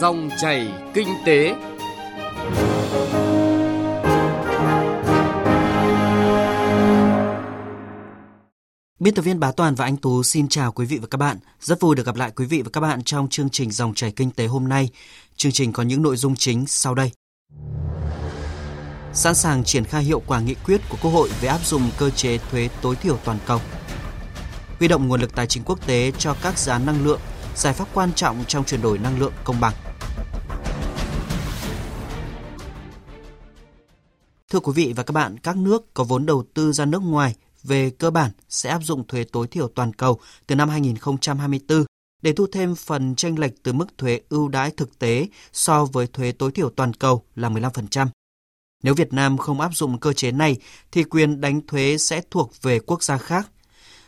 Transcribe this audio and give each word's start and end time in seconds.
Dòng 0.00 0.30
chảy 0.40 0.68
kinh 0.94 1.08
tế. 1.26 1.54
Biên 9.00 9.14
tập 9.14 9.22
viên 9.22 9.40
Bá 9.40 9.52
Toàn 9.52 9.74
và 9.74 9.84
anh 9.84 9.96
Tú 9.96 10.22
xin 10.22 10.48
chào 10.48 10.72
quý 10.72 10.86
vị 10.86 10.98
và 10.98 11.06
các 11.10 11.18
bạn. 11.18 11.38
Rất 11.60 11.80
vui 11.80 11.96
được 11.96 12.06
gặp 12.06 12.16
lại 12.16 12.30
quý 12.36 12.46
vị 12.46 12.62
và 12.62 12.70
các 12.72 12.80
bạn 12.80 13.02
trong 13.02 13.28
chương 13.28 13.48
trình 13.50 13.70
Dòng 13.70 13.94
chảy 13.94 14.12
kinh 14.12 14.30
tế 14.30 14.46
hôm 14.46 14.68
nay. 14.68 14.90
Chương 15.36 15.52
trình 15.52 15.72
có 15.72 15.82
những 15.82 16.02
nội 16.02 16.16
dung 16.16 16.36
chính 16.36 16.66
sau 16.66 16.94
đây. 16.94 17.10
Sẵn 19.12 19.34
sàng 19.34 19.64
triển 19.64 19.84
khai 19.84 20.02
hiệu 20.02 20.22
quả 20.26 20.40
nghị 20.40 20.54
quyết 20.54 20.80
của 20.88 20.96
Quốc 21.02 21.10
hội 21.10 21.30
về 21.40 21.48
áp 21.48 21.66
dụng 21.66 21.90
cơ 21.98 22.10
chế 22.10 22.38
thuế 22.38 22.68
tối 22.82 22.96
thiểu 22.96 23.16
toàn 23.24 23.38
cầu. 23.46 23.60
Huy 24.78 24.88
động 24.88 25.08
nguồn 25.08 25.20
lực 25.20 25.34
tài 25.34 25.46
chính 25.46 25.62
quốc 25.64 25.86
tế 25.86 26.12
cho 26.18 26.36
các 26.42 26.58
giá 26.58 26.78
năng 26.78 27.04
lượng, 27.04 27.20
giải 27.54 27.72
pháp 27.72 27.88
quan 27.94 28.12
trọng 28.12 28.44
trong 28.48 28.64
chuyển 28.64 28.82
đổi 28.82 28.98
năng 28.98 29.18
lượng 29.18 29.32
công 29.44 29.60
bằng. 29.60 29.74
Thưa 34.52 34.60
quý 34.60 34.72
vị 34.74 34.92
và 34.96 35.02
các 35.02 35.12
bạn, 35.12 35.38
các 35.38 35.56
nước 35.56 35.94
có 35.94 36.04
vốn 36.04 36.26
đầu 36.26 36.44
tư 36.54 36.72
ra 36.72 36.84
nước 36.84 37.02
ngoài 37.02 37.34
về 37.62 37.90
cơ 37.90 38.10
bản 38.10 38.30
sẽ 38.48 38.70
áp 38.70 38.80
dụng 38.82 39.06
thuế 39.06 39.24
tối 39.24 39.46
thiểu 39.46 39.68
toàn 39.68 39.92
cầu 39.92 40.18
từ 40.46 40.54
năm 40.54 40.68
2024 40.68 41.84
để 42.22 42.32
thu 42.32 42.46
thêm 42.52 42.74
phần 42.74 43.14
tranh 43.14 43.38
lệch 43.38 43.62
từ 43.62 43.72
mức 43.72 43.98
thuế 43.98 44.20
ưu 44.28 44.48
đãi 44.48 44.70
thực 44.70 44.98
tế 44.98 45.28
so 45.52 45.84
với 45.84 46.06
thuế 46.06 46.32
tối 46.32 46.52
thiểu 46.52 46.70
toàn 46.70 46.94
cầu 46.94 47.22
là 47.34 47.48
15%. 47.48 48.06
Nếu 48.82 48.94
Việt 48.94 49.12
Nam 49.12 49.38
không 49.38 49.60
áp 49.60 49.70
dụng 49.74 49.98
cơ 49.98 50.12
chế 50.12 50.32
này 50.32 50.56
thì 50.92 51.04
quyền 51.04 51.40
đánh 51.40 51.66
thuế 51.66 51.98
sẽ 51.98 52.22
thuộc 52.30 52.52
về 52.62 52.78
quốc 52.78 53.02
gia 53.02 53.18
khác. 53.18 53.50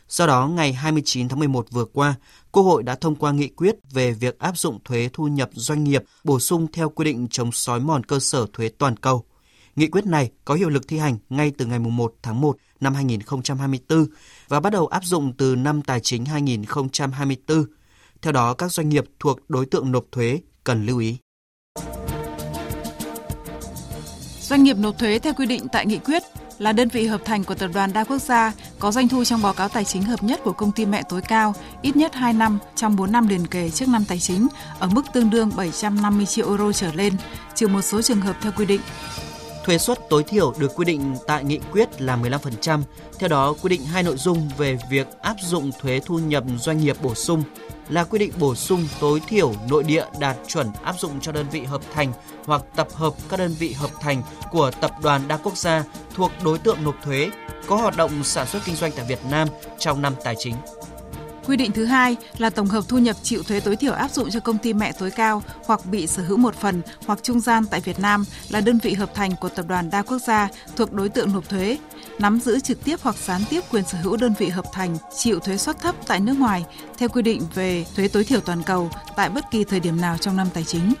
Do 0.09 0.27
đó, 0.27 0.47
ngày 0.47 0.73
29 0.73 1.29
tháng 1.29 1.39
11 1.39 1.71
vừa 1.71 1.85
qua, 1.85 2.15
Quốc 2.51 2.63
hội 2.63 2.83
đã 2.83 2.95
thông 2.95 3.15
qua 3.15 3.31
nghị 3.31 3.47
quyết 3.47 3.75
về 3.91 4.11
việc 4.11 4.39
áp 4.39 4.57
dụng 4.57 4.79
thuế 4.83 5.09
thu 5.13 5.27
nhập 5.27 5.49
doanh 5.53 5.83
nghiệp 5.83 6.03
bổ 6.23 6.39
sung 6.39 6.67
theo 6.73 6.89
quy 6.89 7.05
định 7.05 7.27
chống 7.31 7.51
sói 7.51 7.79
mòn 7.79 8.03
cơ 8.03 8.19
sở 8.19 8.45
thuế 8.53 8.69
toàn 8.69 8.97
cầu. 8.97 9.25
Nghị 9.75 9.87
quyết 9.87 10.05
này 10.05 10.31
có 10.45 10.53
hiệu 10.53 10.69
lực 10.69 10.87
thi 10.87 10.97
hành 10.97 11.17
ngay 11.29 11.51
từ 11.57 11.65
ngày 11.65 11.79
1 11.79 12.13
tháng 12.23 12.41
1 12.41 12.57
năm 12.79 12.93
2024 12.93 14.05
và 14.47 14.59
bắt 14.59 14.69
đầu 14.69 14.87
áp 14.87 15.03
dụng 15.03 15.33
từ 15.37 15.55
năm 15.55 15.81
tài 15.81 15.99
chính 15.99 16.25
2024. 16.25 17.65
Theo 18.21 18.33
đó, 18.33 18.53
các 18.53 18.71
doanh 18.71 18.89
nghiệp 18.89 19.05
thuộc 19.19 19.49
đối 19.49 19.65
tượng 19.65 19.91
nộp 19.91 20.05
thuế 20.11 20.39
cần 20.63 20.85
lưu 20.85 20.99
ý. 20.99 21.17
Doanh 24.41 24.63
nghiệp 24.63 24.77
nộp 24.77 24.97
thuế 24.97 25.19
theo 25.19 25.33
quy 25.33 25.45
định 25.45 25.67
tại 25.71 25.85
nghị 25.85 25.97
quyết 25.97 26.23
là 26.61 26.71
đơn 26.71 26.87
vị 26.87 27.07
hợp 27.07 27.21
thành 27.25 27.43
của 27.43 27.55
tập 27.55 27.69
đoàn 27.73 27.93
đa 27.93 28.03
quốc 28.03 28.21
gia 28.21 28.53
có 28.79 28.91
doanh 28.91 29.07
thu 29.07 29.23
trong 29.23 29.41
báo 29.41 29.53
cáo 29.53 29.69
tài 29.69 29.85
chính 29.85 30.03
hợp 30.03 30.23
nhất 30.23 30.39
của 30.43 30.53
công 30.53 30.71
ty 30.71 30.85
mẹ 30.85 31.03
tối 31.09 31.21
cao 31.21 31.53
ít 31.81 31.95
nhất 31.95 32.15
2 32.15 32.33
năm 32.33 32.59
trong 32.75 32.95
4 32.95 33.11
năm 33.11 33.27
liền 33.27 33.47
kề 33.47 33.69
trước 33.69 33.89
năm 33.89 34.05
tài 34.07 34.19
chính 34.19 34.47
ở 34.79 34.87
mức 34.87 35.01
tương 35.13 35.29
đương 35.29 35.51
750 35.55 36.25
triệu 36.25 36.47
euro 36.47 36.71
trở 36.71 36.93
lên, 36.93 37.13
trừ 37.55 37.67
một 37.67 37.81
số 37.81 38.01
trường 38.01 38.21
hợp 38.21 38.35
theo 38.41 38.51
quy 38.57 38.65
định. 38.65 38.81
Thuế 39.65 39.77
suất 39.77 40.09
tối 40.09 40.23
thiểu 40.23 40.53
được 40.59 40.71
quy 40.75 40.85
định 40.85 41.15
tại 41.27 41.43
nghị 41.43 41.59
quyết 41.71 42.01
là 42.01 42.17
15%. 42.17 42.81
Theo 43.19 43.29
đó, 43.29 43.55
quy 43.61 43.69
định 43.69 43.85
hai 43.85 44.03
nội 44.03 44.17
dung 44.17 44.49
về 44.57 44.77
việc 44.89 45.07
áp 45.21 45.35
dụng 45.41 45.71
thuế 45.81 45.99
thu 46.05 46.19
nhập 46.19 46.43
doanh 46.59 46.77
nghiệp 46.77 46.95
bổ 47.01 47.15
sung 47.15 47.43
là 47.89 48.03
quy 48.03 48.19
định 48.19 48.31
bổ 48.39 48.55
sung 48.55 48.87
tối 48.99 49.21
thiểu 49.27 49.53
nội 49.69 49.83
địa 49.83 50.05
đạt 50.19 50.37
chuẩn 50.47 50.67
áp 50.83 50.99
dụng 50.99 51.19
cho 51.21 51.31
đơn 51.31 51.45
vị 51.51 51.63
hợp 51.63 51.81
thành 51.93 52.13
hoặc 52.45 52.61
tập 52.75 52.87
hợp 52.93 53.13
các 53.29 53.37
đơn 53.37 53.55
vị 53.59 53.73
hợp 53.73 53.89
thành 54.01 54.23
của 54.51 54.71
tập 54.81 54.91
đoàn 55.03 55.21
đa 55.27 55.37
quốc 55.37 55.57
gia 55.57 55.83
thuộc 56.15 56.31
đối 56.43 56.57
tượng 56.57 56.83
nộp 56.83 56.95
thuế 57.03 57.29
có 57.67 57.75
hoạt 57.75 57.97
động 57.97 58.23
sản 58.23 58.47
xuất 58.47 58.59
kinh 58.65 58.75
doanh 58.75 58.91
tại 58.95 59.05
Việt 59.09 59.19
Nam 59.29 59.47
trong 59.79 60.01
năm 60.01 60.13
tài 60.23 60.35
chính. 60.37 60.55
Quy 61.47 61.57
định 61.57 61.71
thứ 61.71 61.85
hai 61.85 62.15
là 62.37 62.49
tổng 62.49 62.67
hợp 62.67 62.83
thu 62.87 62.97
nhập 62.97 63.15
chịu 63.23 63.43
thuế 63.43 63.59
tối 63.59 63.75
thiểu 63.75 63.93
áp 63.93 64.11
dụng 64.11 64.29
cho 64.29 64.39
công 64.39 64.57
ty 64.57 64.73
mẹ 64.73 64.91
tối 64.99 65.11
cao 65.11 65.43
hoặc 65.65 65.85
bị 65.85 66.07
sở 66.07 66.23
hữu 66.23 66.37
một 66.37 66.55
phần 66.55 66.81
hoặc 67.05 67.19
trung 67.23 67.39
gian 67.39 67.65
tại 67.71 67.81
Việt 67.81 67.99
Nam 67.99 68.25
là 68.49 68.61
đơn 68.61 68.79
vị 68.83 68.93
hợp 68.93 69.15
thành 69.15 69.31
của 69.41 69.49
tập 69.49 69.65
đoàn 69.67 69.89
đa 69.89 70.01
quốc 70.01 70.19
gia 70.19 70.49
thuộc 70.75 70.93
đối 70.93 71.09
tượng 71.09 71.33
nộp 71.33 71.49
thuế, 71.49 71.77
nắm 72.19 72.39
giữ 72.39 72.59
trực 72.59 72.83
tiếp 72.83 72.99
hoặc 73.01 73.15
gián 73.15 73.41
tiếp 73.49 73.61
quyền 73.71 73.83
sở 73.83 73.97
hữu 73.97 74.17
đơn 74.17 74.33
vị 74.39 74.49
hợp 74.49 74.65
thành 74.73 74.97
chịu 75.17 75.39
thuế 75.39 75.57
suất 75.57 75.81
thấp 75.81 75.95
tại 76.07 76.19
nước 76.19 76.33
ngoài 76.39 76.65
theo 76.97 77.09
quy 77.09 77.21
định 77.21 77.41
về 77.53 77.85
thuế 77.95 78.07
tối 78.07 78.23
thiểu 78.23 78.39
toàn 78.39 78.63
cầu 78.63 78.89
tại 79.15 79.29
bất 79.29 79.45
kỳ 79.51 79.63
thời 79.63 79.79
điểm 79.79 80.01
nào 80.01 80.17
trong 80.17 80.37
năm 80.37 80.47
tài 80.53 80.63
chính. 80.63 80.93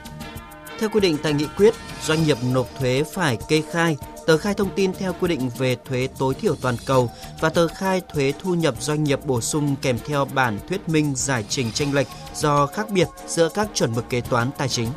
Theo 0.79 0.89
quy 0.89 0.99
định 0.99 1.17
tại 1.23 1.33
nghị 1.33 1.47
quyết, 1.57 1.73
doanh 2.03 2.23
nghiệp 2.23 2.37
nộp 2.53 2.79
thuế 2.79 3.03
phải 3.13 3.37
kê 3.47 3.61
khai 3.71 3.97
tờ 4.25 4.37
khai 4.37 4.53
thông 4.53 4.75
tin 4.75 4.93
theo 4.93 5.13
quy 5.19 5.27
định 5.27 5.49
về 5.57 5.75
thuế 5.85 6.07
tối 6.19 6.33
thiểu 6.33 6.55
toàn 6.55 6.75
cầu 6.85 7.11
và 7.39 7.49
tờ 7.49 7.67
khai 7.67 8.01
thuế 8.13 8.33
thu 8.39 8.53
nhập 8.53 8.75
doanh 8.79 9.03
nghiệp 9.03 9.25
bổ 9.25 9.41
sung 9.41 9.75
kèm 9.81 9.97
theo 10.05 10.25
bản 10.25 10.59
thuyết 10.69 10.89
minh 10.89 11.13
giải 11.15 11.45
trình 11.49 11.71
tranh 11.71 11.93
lệch 11.93 12.07
do 12.35 12.65
khác 12.65 12.89
biệt 12.89 13.07
giữa 13.27 13.49
các 13.49 13.69
chuẩn 13.73 13.93
mực 13.95 14.09
kế 14.09 14.21
toán 14.21 14.49
tài 14.57 14.69
chính. 14.69 14.87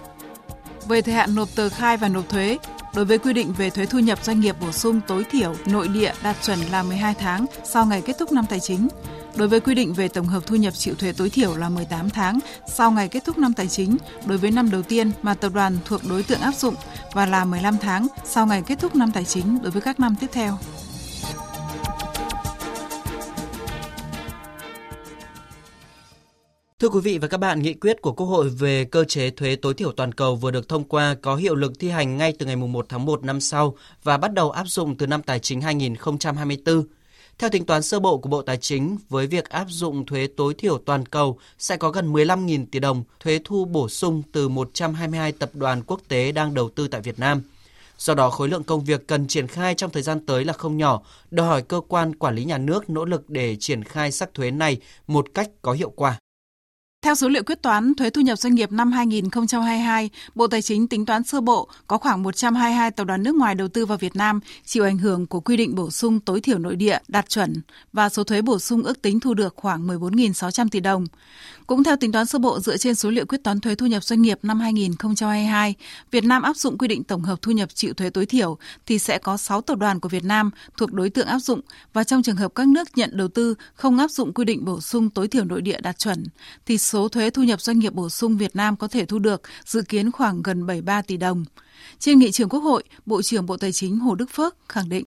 Về 0.89 1.03
thời 1.03 1.15
hạn 1.15 1.35
nộp 1.35 1.49
tờ 1.57 1.69
khai 1.69 1.97
và 1.97 2.09
nộp 2.09 2.29
thuế, 2.29 2.59
đối 2.95 3.05
với 3.05 3.19
quy 3.19 3.33
định 3.33 3.53
về 3.53 3.71
thuế 3.71 3.87
thu 3.87 3.99
nhập 3.99 4.25
doanh 4.25 4.41
nghiệp 4.41 4.57
bổ 4.61 4.73
sung 4.73 5.01
tối 5.07 5.25
thiểu 5.31 5.55
nội 5.67 5.89
địa 5.89 6.13
đạt 6.23 6.37
chuẩn 6.43 6.59
là 6.59 6.83
12 6.83 7.15
tháng 7.15 7.47
sau 7.65 7.87
ngày 7.87 8.03
kết 8.07 8.17
thúc 8.19 8.33
năm 8.33 8.45
tài 8.51 8.61
chính, 8.61 8.89
Đối 9.37 9.49
với 9.49 9.61
quy 9.61 9.75
định 9.75 9.95
về 9.95 10.09
tổng 10.09 10.27
hợp 10.27 10.47
thu 10.47 10.57
nhập 10.57 10.75
chịu 10.75 10.95
thuế 10.95 11.13
tối 11.13 11.31
thiểu 11.31 11.57
là 11.57 11.69
18 11.69 12.11
tháng 12.11 12.39
sau 12.67 12.91
ngày 12.91 13.09
kết 13.09 13.25
thúc 13.25 13.39
năm 13.39 13.53
tài 13.53 13.69
chính 13.69 13.97
đối 14.27 14.39
với 14.39 14.51
năm 14.51 14.71
đầu 14.71 14.83
tiên 14.83 15.11
mà 15.23 15.35
tập 15.35 15.53
đoàn 15.55 15.79
thuộc 15.85 16.01
đối 16.09 16.23
tượng 16.23 16.41
áp 16.41 16.55
dụng 16.55 16.75
và 17.13 17.27
là 17.27 17.45
15 17.45 17.77
tháng 17.81 18.07
sau 18.25 18.47
ngày 18.47 18.63
kết 18.67 18.79
thúc 18.81 18.97
năm 18.97 19.11
tài 19.13 19.25
chính 19.25 19.63
đối 19.63 19.71
với 19.71 19.83
các 19.83 20.01
năm 20.01 20.15
tiếp 20.21 20.31
theo. 20.33 20.59
Thưa 26.81 26.89
quý 26.89 27.01
vị 27.01 27.19
và 27.19 27.29
các 27.29 27.39
bạn, 27.39 27.63
nghị 27.63 27.75
quyết 27.75 28.03
của 28.03 28.13
Quốc 28.13 28.27
hội 28.27 28.49
về 28.49 28.85
cơ 28.85 29.05
chế 29.05 29.31
thuế 29.31 29.57
tối 29.57 29.75
thiểu 29.75 29.93
toàn 29.93 30.13
cầu 30.13 30.37
vừa 30.37 30.51
được 30.51 30.69
thông 30.69 30.85
qua 30.85 31.17
có 31.23 31.37
hiệu 31.37 31.55
lực 31.55 31.73
thi 31.79 31.89
hành 31.89 32.17
ngay 32.17 32.33
từ 32.39 32.47
ngày 32.47 32.57
1 32.57 32.87
tháng 32.89 33.07
1 33.07 33.25
năm 33.25 33.41
sau 33.41 33.77
và 34.03 34.17
bắt 34.17 34.33
đầu 34.33 34.51
áp 34.51 34.65
dụng 34.65 34.97
từ 34.97 35.07
năm 35.07 35.23
tài 35.23 35.39
chính 35.39 35.61
2024. 35.61 36.85
Theo 37.39 37.51
tính 37.51 37.65
toán 37.67 37.83
sơ 37.83 38.01
bộ 38.01 38.19
của 38.19 38.29
Bộ 38.29 38.43
Tài 38.43 38.57
chính, 38.57 38.97
với 39.09 39.27
việc 39.27 39.49
áp 39.49 39.67
dụng 39.69 40.07
thuế 40.07 40.27
tối 40.37 40.55
thiểu 40.55 40.79
toàn 40.79 41.07
cầu 41.07 41.39
sẽ 41.59 41.77
có 41.77 41.91
gần 41.91 42.13
15.000 42.13 42.67
tỷ 42.71 42.79
đồng 42.79 43.05
thuế 43.21 43.41
thu 43.45 43.65
bổ 43.65 43.89
sung 43.89 44.23
từ 44.33 44.49
122 44.49 45.33
tập 45.33 45.51
đoàn 45.55 45.83
quốc 45.87 46.01
tế 46.09 46.33
đang 46.33 46.55
đầu 46.55 46.69
tư 46.69 46.89
tại 46.89 47.01
Việt 47.01 47.19
Nam. 47.19 47.43
Do 47.99 48.15
đó, 48.15 48.31
khối 48.31 48.49
lượng 48.49 48.65
công 48.65 48.85
việc 48.85 49.07
cần 49.07 49.27
triển 49.27 49.47
khai 49.47 49.75
trong 49.75 49.91
thời 49.91 50.03
gian 50.03 50.27
tới 50.27 50.45
là 50.45 50.53
không 50.53 50.77
nhỏ, 50.77 51.03
đòi 51.31 51.47
hỏi 51.47 51.63
cơ 51.63 51.81
quan 51.89 52.15
quản 52.15 52.35
lý 52.35 52.45
nhà 52.45 52.59
nước 52.59 52.91
nỗ 52.91 53.05
lực 53.05 53.31
để 53.31 53.57
triển 53.61 53.85
khai 53.85 54.13
sắc 54.13 54.35
thuế 54.35 54.51
này 54.51 54.81
một 55.07 55.27
cách 55.35 55.51
có 55.63 55.73
hiệu 55.73 55.91
quả. 55.97 56.19
Theo 57.05 57.15
số 57.15 57.29
liệu 57.29 57.43
quyết 57.43 57.63
toán 57.63 57.95
thuế 57.95 58.11
thu 58.11 58.21
nhập 58.21 58.39
doanh 58.39 58.55
nghiệp 58.55 58.73
năm 58.73 58.93
2022, 58.93 60.11
Bộ 60.35 60.47
Tài 60.47 60.63
chính 60.63 60.89
tính 60.89 61.07
toán 61.07 61.25
sơ 61.25 61.41
bộ 61.41 61.69
có 61.87 61.99
khoảng 61.99 62.23
122 62.23 62.91
tập 62.91 63.05
đoàn 63.05 63.23
nước 63.23 63.35
ngoài 63.35 63.55
đầu 63.55 63.69
tư 63.69 63.87
vào 63.87 63.99
Việt 63.99 64.17
Nam 64.17 64.41
chịu 64.65 64.85
ảnh 64.85 64.99
hưởng 64.99 65.27
của 65.27 65.41
quy 65.41 65.57
định 65.57 65.75
bổ 65.75 65.91
sung 65.91 66.21
tối 66.21 66.41
thiểu 66.41 66.59
nội 66.59 66.77
địa 66.77 66.99
đạt 67.09 67.29
chuẩn 67.29 67.55
và 67.93 68.09
số 68.09 68.25
thuế 68.25 68.43
bổ 68.43 68.59
sung 68.59 68.83
ước 68.83 69.03
tính 69.03 69.21
thu 69.21 69.35
được 69.35 69.55
khoảng 69.57 69.87
14.600 69.87 70.69
tỷ 70.71 70.81
đồng. 70.81 71.07
Cũng 71.67 71.85
theo 71.85 71.97
tính 71.97 72.13
toán 72.13 72.27
sơ 72.27 72.39
bộ 72.39 72.61
dựa 72.61 72.77
trên 72.77 72.95
số 72.95 73.11
liệu 73.11 73.27
quyết 73.27 73.45
toán 73.45 73.61
thuế 73.61 73.75
thu 73.75 73.87
nhập 73.87 74.05
doanh 74.05 74.23
nghiệp 74.23 74.39
năm 74.43 74.61
2022, 74.61 75.75
Việt 76.11 76.25
Nam 76.25 76.43
áp 76.43 76.57
dụng 76.57 76.79
quy 76.79 76.89
định 76.89 77.05
tổng 77.05 77.23
hợp 77.23 77.43
thu 77.43 77.53
nhập 77.53 77.69
chịu 77.75 77.95
thuế 77.95 78.11
tối 78.11 78.27
thiểu 78.27 78.59
thì 78.87 78.99
sẽ 78.99 79.19
có 79.19 79.37
6 79.37 79.61
tập 79.61 79.79
đoàn 79.79 80.01
của 80.01 80.09
Việt 80.09 80.25
Nam 80.25 80.51
thuộc 80.77 80.93
đối 80.93 81.11
tượng 81.11 81.27
áp 81.27 81.39
dụng 81.39 81.61
và 81.93 82.05
trong 82.05 82.23
trường 82.23 82.37
hợp 82.37 82.55
các 82.55 82.69
nước 82.69 82.89
nhận 82.97 83.11
đầu 83.13 83.29
tư 83.29 83.55
không 83.75 83.99
áp 83.99 84.11
dụng 84.11 84.35
quy 84.35 84.45
định 84.45 84.65
bổ 84.65 84.81
sung 84.81 85.11
tối 85.11 85.29
thiểu 85.29 85.45
nội 85.45 85.63
địa 85.63 85.81
đạt 85.81 85.99
chuẩn 85.99 86.25
thì 86.67 86.79
số 86.79 86.94
số 86.95 87.09
thuế 87.09 87.31
thu 87.31 87.43
nhập 87.43 87.61
doanh 87.61 87.79
nghiệp 87.79 87.93
bổ 87.93 88.09
sung 88.09 88.37
Việt 88.37 88.57
Nam 88.57 88.77
có 88.77 88.89
thể 88.89 89.05
thu 89.07 89.19
được 89.19 89.43
dự 89.65 89.83
kiến 89.83 90.13
khoảng 90.13 90.43
gần 90.43 90.67
73 90.67 91.03
tỷ 91.03 91.17
đồng. 91.17 91.45
Trên 91.99 92.19
nghị 92.19 92.31
trường 92.31 92.49
Quốc 92.49 92.61
hội, 92.61 92.83
Bộ 93.07 93.23
trưởng 93.23 93.47
Bộ 93.47 93.57
Tài 93.57 93.73
chính 93.73 93.99
Hồ 93.99 94.15
Đức 94.15 94.31
Phước 94.31 94.57
khẳng 94.69 94.89
định 94.89 95.05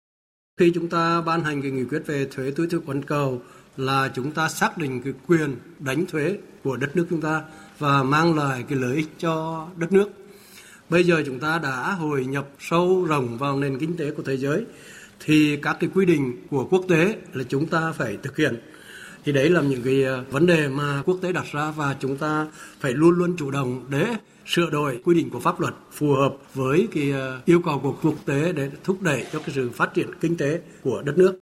khi 0.59 0.71
chúng 0.75 0.89
ta 0.89 1.21
ban 1.21 1.43
hành 1.43 1.61
cái 1.61 1.71
nghị 1.71 1.83
quyết 1.83 2.03
về 2.05 2.27
thuế 2.31 2.51
tối 2.51 2.67
thiểu 2.71 2.81
toàn 2.85 3.03
cầu 3.03 3.41
là 3.77 4.11
chúng 4.15 4.31
ta 4.31 4.49
xác 4.49 4.77
định 4.77 5.01
cái 5.01 5.13
quyền 5.27 5.55
đánh 5.79 6.05
thuế 6.05 6.37
của 6.63 6.77
đất 6.77 6.95
nước 6.95 7.05
chúng 7.09 7.21
ta 7.21 7.41
và 7.79 8.03
mang 8.03 8.37
lại 8.37 8.63
cái 8.69 8.77
lợi 8.79 8.95
ích 8.95 9.07
cho 9.19 9.67
đất 9.77 9.91
nước. 9.91 10.09
Bây 10.89 11.03
giờ 11.03 11.23
chúng 11.25 11.39
ta 11.39 11.59
đã 11.59 11.91
hồi 11.91 12.25
nhập 12.25 12.49
sâu 12.59 13.05
rộng 13.05 13.37
vào 13.37 13.57
nền 13.57 13.79
kinh 13.79 13.97
tế 13.97 14.11
của 14.11 14.23
thế 14.23 14.37
giới 14.37 14.65
thì 15.19 15.57
các 15.61 15.77
cái 15.79 15.89
quy 15.93 16.05
định 16.05 16.37
của 16.49 16.67
quốc 16.71 16.85
tế 16.89 17.15
là 17.33 17.43
chúng 17.49 17.67
ta 17.67 17.91
phải 17.91 18.17
thực 18.23 18.37
hiện. 18.37 18.59
Thì 19.25 19.31
đấy 19.31 19.49
là 19.49 19.61
những 19.61 19.81
cái 19.83 20.03
ờ, 20.03 20.23
vấn 20.31 20.45
đề 20.45 20.67
mà 20.67 21.03
quốc 21.05 21.17
tế 21.21 21.31
đặt 21.31 21.45
ra 21.51 21.71
và 21.71 21.95
chúng 21.99 22.17
ta 22.17 22.47
phải 22.79 22.93
luôn 22.93 23.17
luôn 23.17 23.35
chủ 23.37 23.51
động 23.51 23.85
để 23.89 24.05
sửa 24.45 24.69
đổi 24.69 25.01
quy 25.03 25.15
định 25.15 25.29
của 25.29 25.39
pháp 25.39 25.59
luật 25.59 25.73
phù 25.91 26.13
hợp 26.13 26.33
với 26.53 26.87
cái 26.93 27.11
ờ, 27.11 27.41
yêu 27.45 27.61
cầu 27.65 27.79
của 27.79 27.95
quốc 28.03 28.15
tế 28.25 28.53
để 28.53 28.69
thúc 28.83 29.01
đẩy 29.01 29.25
cho 29.33 29.39
cái 29.39 29.49
sự 29.55 29.69
phát 29.73 29.93
triển 29.93 30.07
kinh 30.21 30.37
tế 30.37 30.61
của 30.83 31.01
đất 31.01 31.17
nước. 31.17 31.40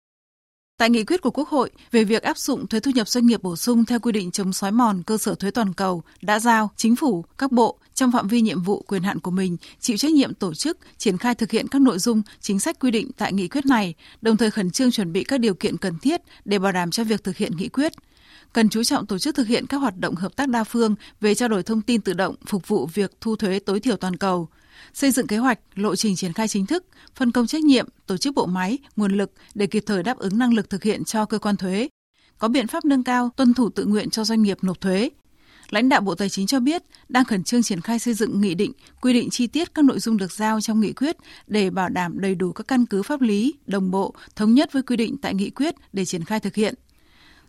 Tại 0.79 0.91
nghị 0.91 1.05
quyết 1.05 1.23
của 1.23 1.31
Quốc 1.31 1.49
hội 1.49 1.71
về 1.91 2.05
việc 2.05 2.23
áp 2.23 2.39
dụng 2.39 2.67
thuế 2.67 2.81
thu 2.81 2.91
nhập 2.95 3.09
doanh 3.09 3.27
nghiệp 3.27 3.43
bổ 3.43 3.57
sung 3.57 3.85
theo 3.85 4.01
quy 4.01 4.13
định 4.13 4.31
chống 4.31 4.53
xói 4.53 4.73
mòn 4.73 5.03
cơ 5.03 5.19
sở 5.19 5.35
thuế 5.35 5.51
toàn 5.51 5.73
cầu 5.73 6.03
đã 6.23 6.39
giao 6.39 6.71
chính 6.77 6.97
phủ, 6.97 7.25
các 7.39 7.53
bộ 7.53 7.79
trong 7.95 8.13
phạm 8.13 8.29
vi 8.29 8.41
nhiệm 8.41 8.63
vụ 8.63 8.85
quyền 8.89 9.03
hạn 9.03 9.21
của 9.21 9.31
mình 9.31 9.57
chịu 9.81 9.97
trách 9.97 10.13
nhiệm 10.13 10.35
tổ 10.35 10.55
chức, 10.55 10.79
triển 10.99 11.19
khai 11.19 11.35
thực 11.35 11.51
hiện 11.51 11.69
các 11.69 11.83
nội 11.83 11.99
dung, 11.99 12.23
chính 12.41 12.61
sách 12.61 12.81
quy 12.81 12.91
định 12.91 13.11
tại 13.17 13.33
nghị 13.33 13.49
quyết 13.49 13.67
này, 13.67 13.95
đồng 14.23 14.37
thời 14.37 14.51
khẩn 14.51 14.71
trương 14.71 14.91
chuẩn 14.91 15.13
bị 15.13 15.25
các 15.25 15.41
điều 15.41 15.55
kiện 15.55 15.77
cần 15.77 15.99
thiết 15.99 16.21
để 16.45 16.59
bảo 16.59 16.73
đảm 16.73 16.91
cho 16.91 17.05
việc 17.05 17.25
thực 17.25 17.37
hiện 17.37 17.53
nghị 17.57 17.69
quyết. 17.69 17.93
cần 18.53 18.69
chú 18.69 18.83
trọng 18.85 19.07
tổ 19.07 19.19
chức 19.19 19.35
thực 19.35 19.47
hiện 19.47 19.67
các 19.67 19.77
hoạt 19.77 19.97
động 19.99 20.15
hợp 20.15 20.37
tác 20.37 20.49
đa 20.49 20.65
phương 20.65 20.95
về 21.21 21.35
trao 21.35 21.49
đổi 21.49 21.63
thông 21.63 21.83
tin 21.83 22.01
tự 22.01 22.13
động 22.13 22.35
phục 22.47 22.69
vụ 22.69 22.87
việc 22.95 23.13
thu 23.21 23.37
thuế 23.37 23.59
tối 23.59 23.81
thiểu 23.81 23.97
toàn 23.97 24.17
cầu, 24.17 24.49
xây 24.95 25.11
dựng 25.11 25.27
kế 25.27 25.37
hoạch, 25.37 25.59
lộ 25.75 25.97
trình 25.97 26.17
triển 26.17 26.33
khai 26.33 26.49
chính 26.49 26.67
thức, 26.67 26.85
phân 27.15 27.33
công 27.33 27.47
trách 27.47 27.65
nhiệm, 27.65 27.89
tổ 28.07 28.17
chức 28.17 28.35
bộ 28.35 28.47
máy, 28.47 28.79
nguồn 28.97 29.13
lực 29.13 29.33
để 29.55 29.67
kịp 29.67 29.83
thời 29.87 30.03
đáp 30.03 30.19
ứng 30.19 30.39
năng 30.39 30.55
lực 30.55 30.71
thực 30.71 30.83
hiện 30.83 31.05
cho 31.05 31.25
cơ 31.25 31.39
quan 31.39 31.57
thuế, 31.57 31.89
có 32.39 32.49
biện 32.49 32.67
pháp 32.67 32.85
nâng 32.85 33.05
cao 33.05 33.31
tuân 33.37 33.55
thủ 33.55 33.69
tự 33.71 33.85
nguyện 33.85 34.11
cho 34.11 34.25
doanh 34.25 34.43
nghiệp 34.43 34.59
nộp 34.63 34.81
thuế. 34.81 35.11
Lãnh 35.71 35.89
đạo 35.89 36.01
Bộ 36.01 36.15
Tài 36.15 36.29
chính 36.29 36.47
cho 36.47 36.61
biết 36.61 36.83
đang 37.09 37.25
khẩn 37.25 37.45
trương 37.45 37.63
triển 37.63 37.81
khai 37.81 37.99
xây 37.99 38.15
dựng 38.15 38.41
nghị 38.41 38.55
định 38.55 38.73
quy 39.01 39.13
định 39.13 39.31
chi 39.31 39.47
tiết 39.47 39.75
các 39.75 39.85
nội 39.85 39.99
dung 39.99 40.17
được 40.17 40.33
giao 40.33 40.61
trong 40.61 40.81
nghị 40.81 40.93
quyết 40.93 41.17
để 41.47 41.71
bảo 41.71 41.89
đảm 41.89 42.21
đầy 42.21 42.35
đủ 42.35 42.53
các 42.53 42.69
căn 42.69 42.87
cứ 42.87 43.03
pháp 43.03 43.21
lý, 43.21 43.55
đồng 43.67 43.91
bộ, 43.91 44.15
thống 44.37 44.55
nhất 44.55 44.73
với 44.73 44.83
quy 44.83 44.97
định 44.97 45.17
tại 45.23 45.35
nghị 45.35 45.51
quyết 45.51 45.75
để 45.93 46.05
triển 46.05 46.25
khai 46.25 46.41
thực 46.41 46.55
hiện. 46.55 46.75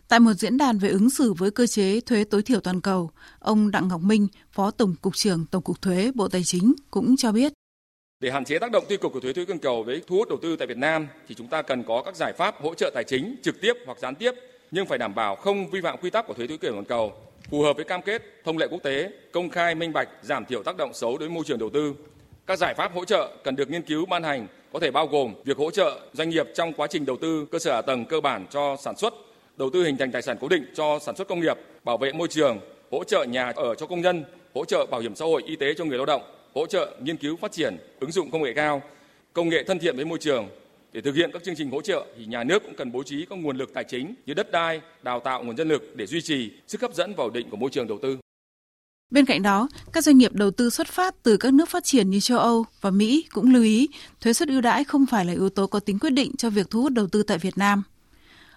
Tại 0.08 0.20
một 0.20 0.32
diễn 0.32 0.58
đàn 0.58 0.78
về 0.78 0.88
ứng 0.88 1.10
xử 1.10 1.32
với 1.32 1.50
cơ 1.50 1.66
chế 1.66 2.00
thuế 2.00 2.24
tối 2.24 2.42
thiểu 2.42 2.60
toàn 2.60 2.80
cầu, 2.80 3.10
ông 3.38 3.70
Đặng 3.70 3.88
Ngọc 3.88 4.00
Minh, 4.00 4.28
Phó 4.52 4.70
Tổng 4.70 4.94
cục 5.02 5.16
trưởng 5.16 5.46
Tổng 5.50 5.62
cục 5.62 5.82
Thuế 5.82 6.10
Bộ 6.14 6.28
Tài 6.28 6.42
chính 6.44 6.74
cũng 6.90 7.16
cho 7.16 7.32
biết. 7.32 7.52
Để 8.20 8.30
hạn 8.30 8.44
chế 8.44 8.58
tác 8.58 8.70
động 8.70 8.84
tiêu 8.88 8.98
cực 8.98 9.12
của 9.12 9.20
thuế 9.20 9.32
thuế 9.32 9.44
toàn 9.44 9.58
cầu 9.58 9.82
với 9.82 10.02
thu 10.06 10.16
hút 10.16 10.28
đầu 10.28 10.38
tư 10.42 10.56
tại 10.56 10.66
Việt 10.66 10.76
Nam 10.76 11.06
thì 11.28 11.34
chúng 11.34 11.46
ta 11.46 11.62
cần 11.62 11.84
có 11.84 12.02
các 12.04 12.16
giải 12.16 12.32
pháp 12.32 12.54
hỗ 12.62 12.74
trợ 12.74 12.90
tài 12.94 13.04
chính 13.06 13.36
trực 13.42 13.60
tiếp 13.60 13.72
hoặc 13.86 13.98
gián 13.98 14.14
tiếp 14.14 14.32
nhưng 14.70 14.86
phải 14.86 14.98
đảm 14.98 15.14
bảo 15.14 15.36
không 15.36 15.70
vi 15.70 15.80
phạm 15.80 15.98
quy 16.02 16.10
tắc 16.10 16.26
của 16.26 16.34
thuế 16.34 16.46
thuế 16.46 16.56
toàn 16.56 16.84
cầu, 16.84 17.12
phù 17.50 17.62
hợp 17.62 17.76
với 17.76 17.84
cam 17.84 18.02
kết 18.02 18.22
thông 18.44 18.58
lệ 18.58 18.66
quốc 18.70 18.82
tế, 18.82 19.10
công 19.32 19.50
khai 19.50 19.74
minh 19.74 19.92
bạch, 19.92 20.08
giảm 20.22 20.44
thiểu 20.44 20.62
tác 20.62 20.76
động 20.76 20.94
xấu 20.94 21.18
đến 21.18 21.34
môi 21.34 21.44
trường 21.46 21.58
đầu 21.58 21.70
tư. 21.70 21.94
Các 22.46 22.58
giải 22.58 22.74
pháp 22.74 22.94
hỗ 22.94 23.04
trợ 23.04 23.36
cần 23.44 23.56
được 23.56 23.70
nghiên 23.70 23.82
cứu 23.82 24.06
ban 24.06 24.22
hành 24.22 24.46
có 24.72 24.78
thể 24.78 24.90
bao 24.90 25.06
gồm 25.06 25.34
việc 25.44 25.56
hỗ 25.56 25.70
trợ 25.70 26.00
doanh 26.12 26.30
nghiệp 26.30 26.46
trong 26.54 26.72
quá 26.72 26.86
trình 26.86 27.06
đầu 27.06 27.16
tư 27.20 27.46
cơ 27.52 27.58
sở 27.58 27.74
hạ 27.74 27.82
tầng 27.82 28.04
cơ 28.04 28.20
bản 28.20 28.46
cho 28.50 28.76
sản 28.80 28.96
xuất 28.96 29.14
đầu 29.58 29.70
tư 29.70 29.84
hình 29.84 29.96
thành 29.96 30.12
tài 30.12 30.22
sản 30.22 30.36
cố 30.40 30.48
định 30.48 30.64
cho 30.74 30.98
sản 31.06 31.16
xuất 31.16 31.28
công 31.28 31.40
nghiệp, 31.40 31.56
bảo 31.84 31.98
vệ 31.98 32.12
môi 32.12 32.28
trường, 32.28 32.60
hỗ 32.90 33.04
trợ 33.04 33.24
nhà 33.24 33.52
ở 33.56 33.74
cho 33.74 33.86
công 33.86 34.00
nhân, 34.00 34.24
hỗ 34.54 34.64
trợ 34.64 34.86
bảo 34.90 35.00
hiểm 35.00 35.14
xã 35.14 35.24
hội 35.24 35.42
y 35.46 35.56
tế 35.56 35.74
cho 35.74 35.84
người 35.84 35.96
lao 35.98 36.06
động, 36.06 36.22
hỗ 36.54 36.66
trợ 36.66 36.96
nghiên 37.02 37.16
cứu 37.16 37.36
phát 37.36 37.52
triển, 37.52 37.76
ứng 38.00 38.12
dụng 38.12 38.30
công 38.30 38.42
nghệ 38.42 38.52
cao, 38.54 38.82
công 39.32 39.48
nghệ 39.48 39.64
thân 39.64 39.78
thiện 39.78 39.96
với 39.96 40.04
môi 40.04 40.18
trường. 40.18 40.48
Để 40.92 41.00
thực 41.00 41.14
hiện 41.14 41.30
các 41.32 41.44
chương 41.44 41.54
trình 41.56 41.70
hỗ 41.70 41.80
trợ 41.80 42.06
thì 42.18 42.24
nhà 42.24 42.44
nước 42.44 42.62
cũng 42.62 42.74
cần 42.76 42.92
bố 42.92 43.02
trí 43.02 43.26
các 43.30 43.38
nguồn 43.38 43.56
lực 43.56 43.74
tài 43.74 43.84
chính 43.84 44.14
như 44.26 44.34
đất 44.34 44.52
đai, 44.52 44.80
đào 45.02 45.20
tạo 45.20 45.44
nguồn 45.44 45.56
nhân 45.56 45.68
lực 45.68 45.96
để 45.96 46.06
duy 46.06 46.20
trì 46.20 46.50
sức 46.66 46.80
hấp 46.80 46.94
dẫn 46.94 47.14
và 47.14 47.24
ổn 47.24 47.32
định 47.32 47.50
của 47.50 47.56
môi 47.56 47.70
trường 47.70 47.88
đầu 47.88 47.98
tư. 48.02 48.18
Bên 49.10 49.24
cạnh 49.24 49.42
đó, 49.42 49.68
các 49.92 50.04
doanh 50.04 50.18
nghiệp 50.18 50.32
đầu 50.32 50.50
tư 50.50 50.70
xuất 50.70 50.86
phát 50.88 51.14
từ 51.22 51.36
các 51.36 51.52
nước 51.52 51.68
phát 51.68 51.84
triển 51.84 52.10
như 52.10 52.20
châu 52.20 52.38
Âu 52.38 52.64
và 52.80 52.90
Mỹ 52.90 53.24
cũng 53.32 53.54
lưu 53.54 53.62
ý 53.62 53.88
thuế 54.20 54.32
suất 54.32 54.48
ưu 54.48 54.60
đãi 54.60 54.84
không 54.84 55.06
phải 55.06 55.24
là 55.24 55.32
yếu 55.32 55.48
tố 55.48 55.66
có 55.66 55.80
tính 55.80 55.98
quyết 55.98 56.10
định 56.10 56.36
cho 56.36 56.50
việc 56.50 56.70
thu 56.70 56.82
hút 56.82 56.92
đầu 56.92 57.06
tư 57.06 57.22
tại 57.22 57.38
Việt 57.38 57.58
Nam. 57.58 57.82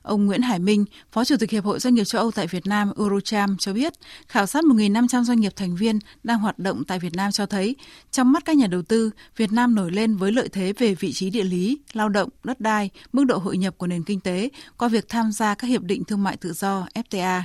Ông 0.01 0.25
Nguyễn 0.25 0.41
Hải 0.41 0.59
Minh, 0.59 0.85
Phó 1.11 1.25
Chủ 1.25 1.35
tịch 1.39 1.51
Hiệp 1.51 1.63
hội 1.63 1.79
Doanh 1.79 1.93
nghiệp 1.93 2.03
châu 2.03 2.21
Âu 2.21 2.31
tại 2.31 2.47
Việt 2.47 2.67
Nam 2.67 2.91
Eurocharm 2.97 3.57
cho 3.57 3.73
biết, 3.73 3.93
khảo 4.27 4.45
sát 4.45 4.63
1.500 4.63 5.23
doanh 5.23 5.39
nghiệp 5.39 5.53
thành 5.55 5.75
viên 5.75 5.99
đang 6.23 6.39
hoạt 6.39 6.59
động 6.59 6.83
tại 6.87 6.99
Việt 6.99 7.15
Nam 7.15 7.31
cho 7.31 7.45
thấy, 7.45 7.75
trong 8.11 8.31
mắt 8.31 8.45
các 8.45 8.57
nhà 8.57 8.67
đầu 8.67 8.81
tư, 8.81 9.11
Việt 9.37 9.51
Nam 9.51 9.75
nổi 9.75 9.91
lên 9.91 10.15
với 10.15 10.31
lợi 10.31 10.49
thế 10.49 10.73
về 10.73 10.93
vị 10.93 11.13
trí 11.13 11.29
địa 11.29 11.43
lý, 11.43 11.79
lao 11.93 12.09
động, 12.09 12.29
đất 12.43 12.59
đai, 12.59 12.89
mức 13.13 13.23
độ 13.23 13.37
hội 13.37 13.57
nhập 13.57 13.77
của 13.77 13.87
nền 13.87 14.03
kinh 14.03 14.19
tế 14.19 14.49
qua 14.77 14.87
việc 14.87 15.09
tham 15.09 15.31
gia 15.31 15.55
các 15.55 15.67
hiệp 15.67 15.81
định 15.81 16.03
thương 16.03 16.23
mại 16.23 16.37
tự 16.37 16.53
do 16.53 16.87
FTA. 16.93 17.41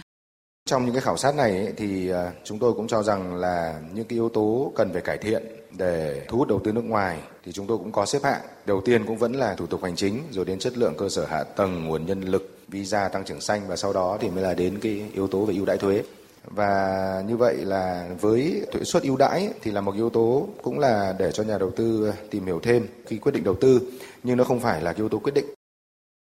Trong 0.66 0.84
những 0.84 0.94
cái 0.94 1.02
khảo 1.02 1.16
sát 1.16 1.34
này 1.34 1.72
thì 1.76 2.10
à, 2.10 2.32
chúng 2.44 2.58
tôi 2.58 2.72
cũng 2.72 2.88
cho 2.88 3.02
rằng 3.02 3.34
là 3.34 3.80
những 3.94 4.08
cái 4.08 4.16
yếu 4.16 4.28
tố 4.28 4.72
cần 4.76 4.92
phải 4.92 5.02
cải 5.02 5.18
thiện 5.18 5.42
để 5.78 6.22
thu 6.28 6.38
hút 6.38 6.48
đầu 6.48 6.60
tư 6.64 6.72
nước 6.72 6.84
ngoài 6.84 7.18
thì 7.44 7.52
chúng 7.52 7.66
tôi 7.66 7.78
cũng 7.78 7.92
có 7.92 8.06
xếp 8.06 8.22
hạng. 8.24 8.40
Đầu 8.66 8.80
tiên 8.80 9.06
cũng 9.06 9.16
vẫn 9.16 9.32
là 9.32 9.54
thủ 9.54 9.66
tục 9.66 9.82
hành 9.82 9.96
chính, 9.96 10.22
rồi 10.30 10.44
đến 10.44 10.58
chất 10.58 10.78
lượng 10.78 10.94
cơ 10.98 11.08
sở 11.08 11.26
hạ 11.26 11.44
tầng, 11.44 11.84
nguồn 11.84 12.06
nhân 12.06 12.20
lực, 12.20 12.58
visa 12.68 13.08
tăng 13.08 13.24
trưởng 13.24 13.40
xanh 13.40 13.68
và 13.68 13.76
sau 13.76 13.92
đó 13.92 14.18
thì 14.20 14.30
mới 14.30 14.42
là 14.42 14.54
đến 14.54 14.78
cái 14.82 15.02
yếu 15.14 15.26
tố 15.26 15.44
về 15.44 15.54
ưu 15.54 15.64
đãi 15.64 15.78
thuế. 15.78 16.02
Và 16.50 17.22
như 17.28 17.36
vậy 17.36 17.56
là 17.56 18.08
với 18.20 18.66
thuế 18.72 18.84
suất 18.84 19.02
ưu 19.02 19.16
đãi 19.16 19.48
thì 19.62 19.70
là 19.70 19.80
một 19.80 19.94
yếu 19.94 20.10
tố 20.10 20.48
cũng 20.62 20.78
là 20.78 21.14
để 21.18 21.32
cho 21.32 21.42
nhà 21.42 21.58
đầu 21.58 21.70
tư 21.70 22.12
tìm 22.30 22.46
hiểu 22.46 22.60
thêm 22.62 22.86
khi 23.06 23.18
quyết 23.18 23.32
định 23.32 23.44
đầu 23.44 23.54
tư 23.54 23.80
nhưng 24.22 24.36
nó 24.36 24.44
không 24.44 24.60
phải 24.60 24.82
là 24.82 24.94
yếu 24.96 25.08
tố 25.08 25.18
quyết 25.18 25.34
định. 25.34 25.55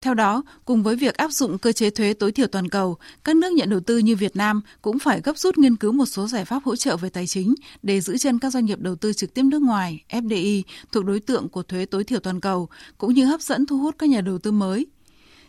Theo 0.03 0.15
đó, 0.15 0.43
cùng 0.65 0.83
với 0.83 0.97
việc 0.97 1.17
áp 1.17 1.33
dụng 1.33 1.59
cơ 1.59 1.73
chế 1.73 1.91
thuế 1.91 2.15
tối 2.15 2.33
thiểu 2.33 2.47
toàn 2.47 2.69
cầu, 2.69 2.97
các 3.25 3.37
nước 3.37 3.53
nhận 3.53 3.71
đầu 3.71 3.81
tư 3.81 3.99
như 3.99 4.17
Việt 4.17 4.37
Nam 4.37 4.61
cũng 4.83 4.99
phải 4.99 5.21
gấp 5.25 5.39
rút 5.39 5.59
nghiên 5.59 5.77
cứu 5.77 5.93
một 5.93 6.07
số 6.07 6.29
giải 6.29 6.45
pháp 6.45 6.65
hỗ 6.65 6.77
trợ 6.77 6.97
về 6.97 7.09
tài 7.09 7.27
chính 7.27 7.55
để 7.83 8.01
giữ 8.01 8.19
chân 8.19 8.39
các 8.39 8.51
doanh 8.51 8.65
nghiệp 8.65 8.79
đầu 8.81 8.97
tư 8.97 9.13
trực 9.13 9.35
tiếp 9.35 9.43
nước 9.43 9.63
ngoài 9.63 10.05
FDI 10.09 10.63
thuộc 10.93 11.05
đối 11.05 11.21
tượng 11.21 11.49
của 11.49 11.63
thuế 11.63 11.87
tối 11.87 12.05
thiểu 12.05 12.21
toàn 12.21 12.41
cầu, 12.41 12.69
cũng 12.99 13.15
như 13.15 13.25
hấp 13.25 13.41
dẫn 13.43 13.67
thu 13.67 13.79
hút 13.79 13.95
các 13.99 14.09
nhà 14.09 14.21
đầu 14.21 14.39
tư 14.39 14.53
mới. 14.53 14.87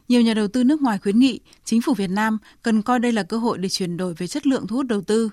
Nhiều 0.07 0.21
nhà 0.21 0.33
đầu 0.33 0.47
tư 0.47 0.63
nước 0.63 0.81
ngoài 0.81 0.97
khuyến 0.97 1.19
nghị 1.19 1.39
chính 1.65 1.81
phủ 1.81 1.93
Việt 1.93 2.09
Nam 2.09 2.37
cần 2.61 2.81
coi 2.81 2.99
đây 2.99 3.11
là 3.11 3.23
cơ 3.23 3.37
hội 3.37 3.57
để 3.57 3.69
chuyển 3.69 3.97
đổi 3.97 4.13
về 4.13 4.27
chất 4.27 4.47
lượng 4.47 4.67
thu 4.67 4.75
hút 4.75 4.87
đầu 4.87 5.01
tư 5.01 5.29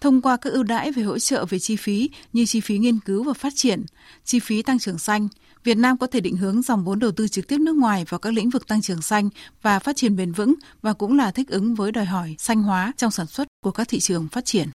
thông 0.00 0.22
qua 0.22 0.36
các 0.36 0.52
ưu 0.52 0.62
đãi 0.62 0.92
về 0.92 1.02
hỗ 1.02 1.18
trợ 1.18 1.44
về 1.44 1.58
chi 1.58 1.76
phí 1.76 2.10
như 2.32 2.46
chi 2.46 2.60
phí 2.60 2.78
nghiên 2.78 3.00
cứu 3.00 3.22
và 3.22 3.32
phát 3.32 3.52
triển, 3.56 3.84
chi 4.24 4.38
phí 4.38 4.62
tăng 4.62 4.78
trưởng 4.78 4.98
xanh, 4.98 5.28
Việt 5.64 5.78
Nam 5.78 5.98
có 5.98 6.06
thể 6.06 6.20
định 6.20 6.36
hướng 6.36 6.62
dòng 6.62 6.84
vốn 6.84 6.98
đầu 6.98 7.12
tư 7.12 7.28
trực 7.28 7.48
tiếp 7.48 7.58
nước 7.60 7.76
ngoài 7.76 8.04
vào 8.08 8.18
các 8.18 8.32
lĩnh 8.32 8.50
vực 8.50 8.66
tăng 8.66 8.82
trưởng 8.82 9.02
xanh 9.02 9.28
và 9.62 9.78
phát 9.78 9.96
triển 9.96 10.16
bền 10.16 10.32
vững 10.32 10.54
và 10.82 10.92
cũng 10.92 11.16
là 11.16 11.30
thích 11.30 11.48
ứng 11.48 11.74
với 11.74 11.92
đòi 11.92 12.04
hỏi 12.04 12.34
xanh 12.38 12.62
hóa 12.62 12.92
trong 12.96 13.10
sản 13.10 13.26
xuất 13.26 13.48
của 13.64 13.70
các 13.70 13.88
thị 13.88 14.00
trường 14.00 14.28
phát 14.28 14.44
triển. 14.44 14.68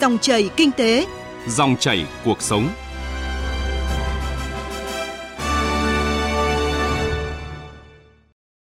Dòng 0.00 0.18
chảy 0.18 0.50
kinh 0.56 0.70
tế, 0.72 1.06
dòng 1.48 1.76
chảy 1.76 2.06
cuộc 2.24 2.42
sống. 2.42 2.68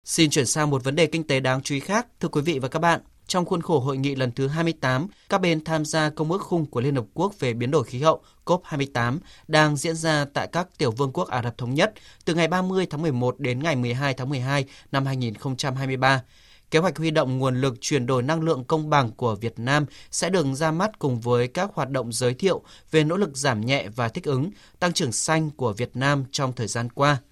Xin 0.04 0.30
chuyển 0.30 0.46
sang 0.46 0.70
một 0.70 0.84
vấn 0.84 0.96
đề 0.96 1.06
kinh 1.06 1.24
tế 1.24 1.40
đáng 1.40 1.62
chú 1.62 1.74
ý 1.74 1.80
khác, 1.80 2.06
thưa 2.20 2.28
quý 2.28 2.40
vị 2.40 2.58
và 2.58 2.68
các 2.68 2.78
bạn. 2.78 3.00
Trong 3.26 3.44
khuôn 3.44 3.62
khổ 3.62 3.80
hội 3.80 3.96
nghị 3.96 4.14
lần 4.14 4.32
thứ 4.32 4.46
28, 4.46 5.06
các 5.28 5.40
bên 5.40 5.64
tham 5.64 5.84
gia 5.84 6.10
Công 6.10 6.32
ước 6.32 6.42
Khung 6.42 6.66
của 6.66 6.80
Liên 6.80 6.94
Hợp 6.94 7.04
Quốc 7.14 7.38
về 7.38 7.54
biến 7.54 7.70
đổi 7.70 7.84
khí 7.84 8.00
hậu 8.00 8.22
COP28 8.44 9.18
đang 9.48 9.76
diễn 9.76 9.96
ra 9.96 10.26
tại 10.34 10.48
các 10.52 10.68
tiểu 10.78 10.90
vương 10.90 11.12
quốc 11.12 11.28
Ả 11.28 11.42
Rập 11.42 11.58
Thống 11.58 11.74
Nhất 11.74 11.92
từ 12.24 12.34
ngày 12.34 12.48
30 12.48 12.86
tháng 12.90 13.02
11 13.02 13.40
đến 13.40 13.62
ngày 13.62 13.76
12 13.76 14.14
tháng 14.14 14.28
12 14.28 14.64
năm 14.92 15.06
2023. 15.06 16.22
Kế 16.70 16.78
hoạch 16.78 16.98
huy 16.98 17.10
động 17.10 17.38
nguồn 17.38 17.60
lực 17.60 17.74
chuyển 17.80 18.06
đổi 18.06 18.22
năng 18.22 18.42
lượng 18.42 18.64
công 18.64 18.90
bằng 18.90 19.10
của 19.12 19.34
Việt 19.34 19.58
Nam 19.58 19.86
sẽ 20.10 20.30
được 20.30 20.46
ra 20.54 20.70
mắt 20.70 20.98
cùng 20.98 21.20
với 21.20 21.48
các 21.48 21.70
hoạt 21.74 21.90
động 21.90 22.12
giới 22.12 22.34
thiệu 22.34 22.62
về 22.90 23.04
nỗ 23.04 23.16
lực 23.16 23.36
giảm 23.36 23.60
nhẹ 23.60 23.88
và 23.88 24.08
thích 24.08 24.24
ứng, 24.24 24.50
tăng 24.78 24.92
trưởng 24.92 25.12
xanh 25.12 25.50
của 25.50 25.72
Việt 25.72 25.90
Nam 25.94 26.24
trong 26.30 26.52
thời 26.52 26.66
gian 26.66 26.90
qua– 26.90 27.18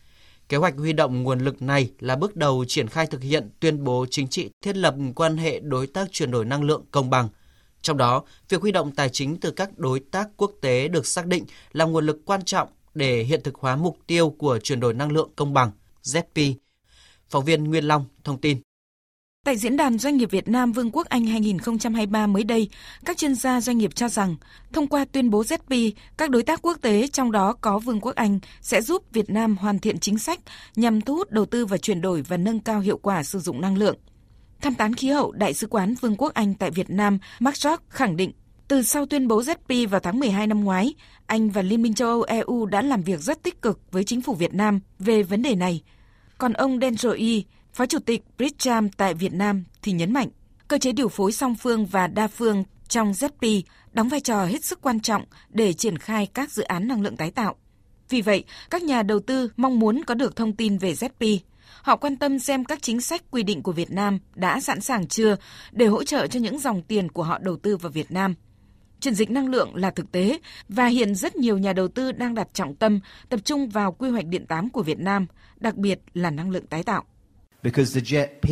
Kế 0.53 0.59
hoạch 0.59 0.75
huy 0.77 0.93
động 0.93 1.23
nguồn 1.23 1.39
lực 1.39 1.63
này 1.63 1.91
là 2.01 2.17
bước 2.17 2.37
đầu 2.37 2.65
triển 2.69 2.89
khai 2.89 3.07
thực 3.07 3.23
hiện 3.23 3.51
tuyên 3.61 3.85
bố 3.85 4.07
chính 4.11 4.29
trị 4.29 4.51
thiết 4.65 4.77
lập 4.77 4.95
quan 5.15 5.37
hệ 5.37 5.61
đối 5.61 5.87
tác 5.87 6.13
chuyển 6.13 6.31
đổi 6.31 6.45
năng 6.45 6.63
lượng 6.63 6.85
công 6.91 7.11
bằng. 7.11 7.29
Trong 7.83 7.97
đó, 7.97 8.23
việc 8.49 8.61
huy 8.61 8.73
động 8.73 8.91
tài 8.91 9.09
chính 9.09 9.41
từ 9.41 9.51
các 9.51 9.79
đối 9.79 10.01
tác 10.01 10.29
quốc 10.37 10.53
tế 10.61 10.89
được 10.89 11.07
xác 11.07 11.27
định 11.27 11.45
là 11.73 11.85
nguồn 11.85 12.07
lực 12.07 12.19
quan 12.25 12.45
trọng 12.45 12.69
để 12.95 13.23
hiện 13.23 13.43
thực 13.43 13.55
hóa 13.55 13.77
mục 13.77 13.99
tiêu 14.07 14.31
của 14.31 14.59
chuyển 14.59 14.81
đổi 14.81 14.95
năng 14.95 15.13
lượng 15.13 15.31
công 15.37 15.55
bằng 15.55 15.71
ZP. 16.03 16.55
Phóng 17.29 17.45
viên 17.45 17.65
Nguyên 17.65 17.85
Long 17.85 18.05
thông 18.25 18.41
tin. 18.41 18.61
Tại 19.45 19.57
diễn 19.57 19.77
đàn 19.77 19.99
Doanh 19.99 20.17
nghiệp 20.17 20.31
Việt 20.31 20.49
Nam 20.49 20.73
Vương 20.73 20.91
quốc 20.91 21.07
Anh 21.07 21.27
2023 21.27 22.27
mới 22.27 22.45
đây, 22.45 22.69
các 23.05 23.17
chuyên 23.17 23.35
gia 23.35 23.61
doanh 23.61 23.79
nghiệp 23.79 23.95
cho 23.95 24.09
rằng, 24.09 24.37
thông 24.73 24.87
qua 24.87 25.05
tuyên 25.05 25.31
bố 25.31 25.43
ZP, 25.43 25.93
các 26.17 26.31
đối 26.31 26.43
tác 26.43 26.63
quốc 26.63 26.79
tế 26.83 27.07
trong 27.13 27.33
đó 27.33 27.53
có 27.61 27.79
Vương 27.79 28.01
quốc 28.01 28.15
Anh 28.15 28.39
sẽ 28.61 28.83
giúp 28.83 29.13
Việt 29.13 29.31
Nam 29.31 29.57
hoàn 29.57 29.79
thiện 29.79 29.99
chính 29.99 30.19
sách 30.19 30.41
nhằm 30.77 31.01
thu 31.01 31.17
hút 31.17 31.31
đầu 31.31 31.47
tư 31.47 31.67
và 31.67 31.77
chuyển 31.77 32.01
đổi 32.01 32.23
và 32.23 32.37
nâng 32.37 32.61
cao 32.61 32.81
hiệu 32.81 32.99
quả 32.99 33.23
sử 33.23 33.39
dụng 33.39 33.61
năng 33.61 33.79
lượng. 33.79 33.97
Tham 34.61 34.75
tán 34.75 34.95
khí 34.95 35.09
hậu 35.09 35.33
Đại 35.33 35.55
sứ 35.55 35.67
quán 35.67 35.95
Vương 36.01 36.17
quốc 36.17 36.35
Anh 36.35 36.55
tại 36.55 36.71
Việt 36.71 36.91
Nam 36.91 37.19
Mark 37.41 37.57
Jock 37.57 37.79
khẳng 37.89 38.17
định, 38.17 38.33
từ 38.69 38.83
sau 38.83 39.07
tuyên 39.07 39.29
bố 39.29 39.43
ZP 39.43 39.89
vào 39.89 40.01
tháng 40.01 40.19
12 40.19 40.47
năm 40.47 40.65
ngoái, 40.65 40.95
Anh 41.27 41.51
và 41.51 41.63
Liên 41.63 41.83
minh 41.83 41.95
châu 41.95 42.09
Âu 42.09 42.23
EU 42.23 42.67
đã 42.67 42.83
làm 42.83 43.03
việc 43.03 43.21
rất 43.21 43.43
tích 43.43 43.63
cực 43.63 43.81
với 43.93 44.05
chính 44.05 44.21
phủ 44.21 44.35
Việt 44.35 44.55
Nam 44.55 44.81
về 44.99 45.23
vấn 45.23 45.43
đề 45.43 45.55
này. 45.55 45.83
Còn 46.39 46.53
ông 46.53 46.79
Dendro 46.81 47.11
Phó 47.73 47.87
Chủ 47.87 47.99
tịch 47.99 48.23
Bridgam 48.39 48.89
tại 48.89 49.15
Việt 49.15 49.33
Nam 49.33 49.65
thì 49.83 49.93
nhấn 49.93 50.13
mạnh, 50.13 50.29
cơ 50.69 50.79
chế 50.79 50.93
điều 50.93 51.09
phối 51.09 51.33
song 51.33 51.55
phương 51.55 51.87
và 51.87 52.07
đa 52.07 52.29
phương 52.29 52.65
trong 52.89 53.13
ZP 53.13 53.63
đóng 53.93 54.09
vai 54.09 54.21
trò 54.21 54.45
hết 54.45 54.65
sức 54.65 54.81
quan 54.83 55.01
trọng 55.01 55.25
để 55.49 55.73
triển 55.73 55.99
khai 55.99 56.27
các 56.35 56.53
dự 56.53 56.63
án 56.63 56.89
năng 56.89 57.03
lượng 57.03 57.17
tái 57.17 57.31
tạo. 57.31 57.57
Vì 58.09 58.23
vậy, 58.23 58.45
các 58.71 58.83
nhà 58.83 59.03
đầu 59.03 59.21
tư 59.21 59.53
mong 59.57 59.79
muốn 59.79 60.03
có 60.07 60.15
được 60.15 60.37
thông 60.37 60.53
tin 60.53 60.79
về 60.79 60.93
ZP. 60.93 61.39
Họ 61.83 61.97
quan 61.97 62.17
tâm 62.17 62.39
xem 62.39 62.65
các 62.65 62.83
chính 62.83 63.01
sách 63.01 63.23
quy 63.31 63.43
định 63.43 63.63
của 63.63 63.73
Việt 63.73 63.91
Nam 63.91 64.19
đã 64.35 64.61
sẵn 64.61 64.81
sàng 64.81 65.07
chưa 65.07 65.37
để 65.73 65.87
hỗ 65.87 66.05
trợ 66.05 66.27
cho 66.27 66.41
những 66.41 66.59
dòng 66.59 66.83
tiền 66.83 67.09
của 67.09 67.23
họ 67.23 67.39
đầu 67.39 67.57
tư 67.57 67.77
vào 67.77 67.93
Việt 67.93 68.11
Nam. 68.11 68.35
Chuyển 69.01 69.15
dịch 69.15 69.31
năng 69.31 69.49
lượng 69.49 69.75
là 69.75 69.91
thực 69.91 70.13
tế 70.13 70.39
và 70.69 70.87
hiện 70.87 71.15
rất 71.15 71.37
nhiều 71.37 71.59
nhà 71.59 71.73
đầu 71.73 71.89
tư 71.89 72.13
đang 72.13 72.35
đặt 72.35 72.49
trọng 72.53 72.75
tâm 72.75 73.01
tập 73.29 73.41
trung 73.45 73.69
vào 73.69 73.93
quy 73.93 74.11
hoạch 74.11 74.27
điện 74.27 74.47
8 74.47 74.71
của 74.71 74.83
Việt 74.83 74.99
Nam, 74.99 75.27
đặc 75.57 75.77
biệt 75.77 76.01
là 76.15 76.31
năng 76.31 76.51
lượng 76.51 76.67
tái 76.67 76.83
tạo 76.83 77.05
because 77.63 77.93
the 77.93 78.01
JET 78.01 78.43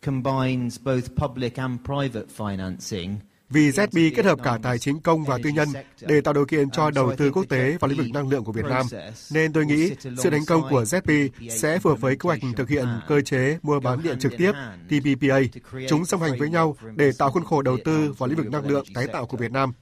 combines 0.00 0.78
both 0.78 1.16
public 1.16 1.58
and 1.58 1.82
private 1.82 2.30
financing 2.30 3.22
Vì 3.50 3.70
ZB 3.70 4.10
kết 4.16 4.24
hợp 4.24 4.38
cả 4.42 4.58
tài 4.62 4.78
chính 4.78 5.00
công 5.00 5.24
và 5.24 5.38
tư 5.42 5.50
nhân 5.50 5.68
để 6.00 6.20
tạo 6.20 6.34
điều 6.34 6.46
kiện 6.46 6.70
cho 6.70 6.90
đầu 6.90 7.12
tư 7.16 7.30
quốc 7.30 7.44
tế 7.48 7.76
vào 7.80 7.88
lĩnh 7.88 7.98
vực 7.98 8.06
năng 8.14 8.28
lượng 8.28 8.44
của 8.44 8.52
Việt 8.52 8.64
Nam, 8.64 8.86
nên 9.32 9.52
tôi 9.52 9.66
nghĩ 9.66 9.90
sự 10.18 10.30
thành 10.30 10.44
công 10.46 10.62
của 10.70 10.82
ZB 10.82 11.28
sẽ 11.50 11.78
phù 11.78 11.90
hợp 11.90 12.00
với 12.00 12.16
kế 12.16 12.26
hoạch 12.26 12.40
thực 12.56 12.68
hiện 12.68 12.86
cơ 13.08 13.20
chế 13.20 13.58
mua 13.62 13.80
bán 13.80 14.02
điện 14.02 14.18
trực 14.18 14.32
tiếp 14.38 14.52
TPPA. 14.88 15.38
Chúng 15.88 16.04
song 16.04 16.20
hành 16.20 16.38
với 16.38 16.50
nhau 16.50 16.76
để 16.96 17.10
tạo 17.18 17.30
khuôn 17.30 17.44
khổ 17.44 17.62
đầu 17.62 17.76
tư 17.84 18.14
vào 18.18 18.28
lĩnh 18.28 18.38
vực 18.38 18.50
năng 18.50 18.68
lượng 18.68 18.84
tái 18.94 19.06
tạo 19.06 19.26
của 19.26 19.36
Việt 19.36 19.52
Nam. 19.52 19.72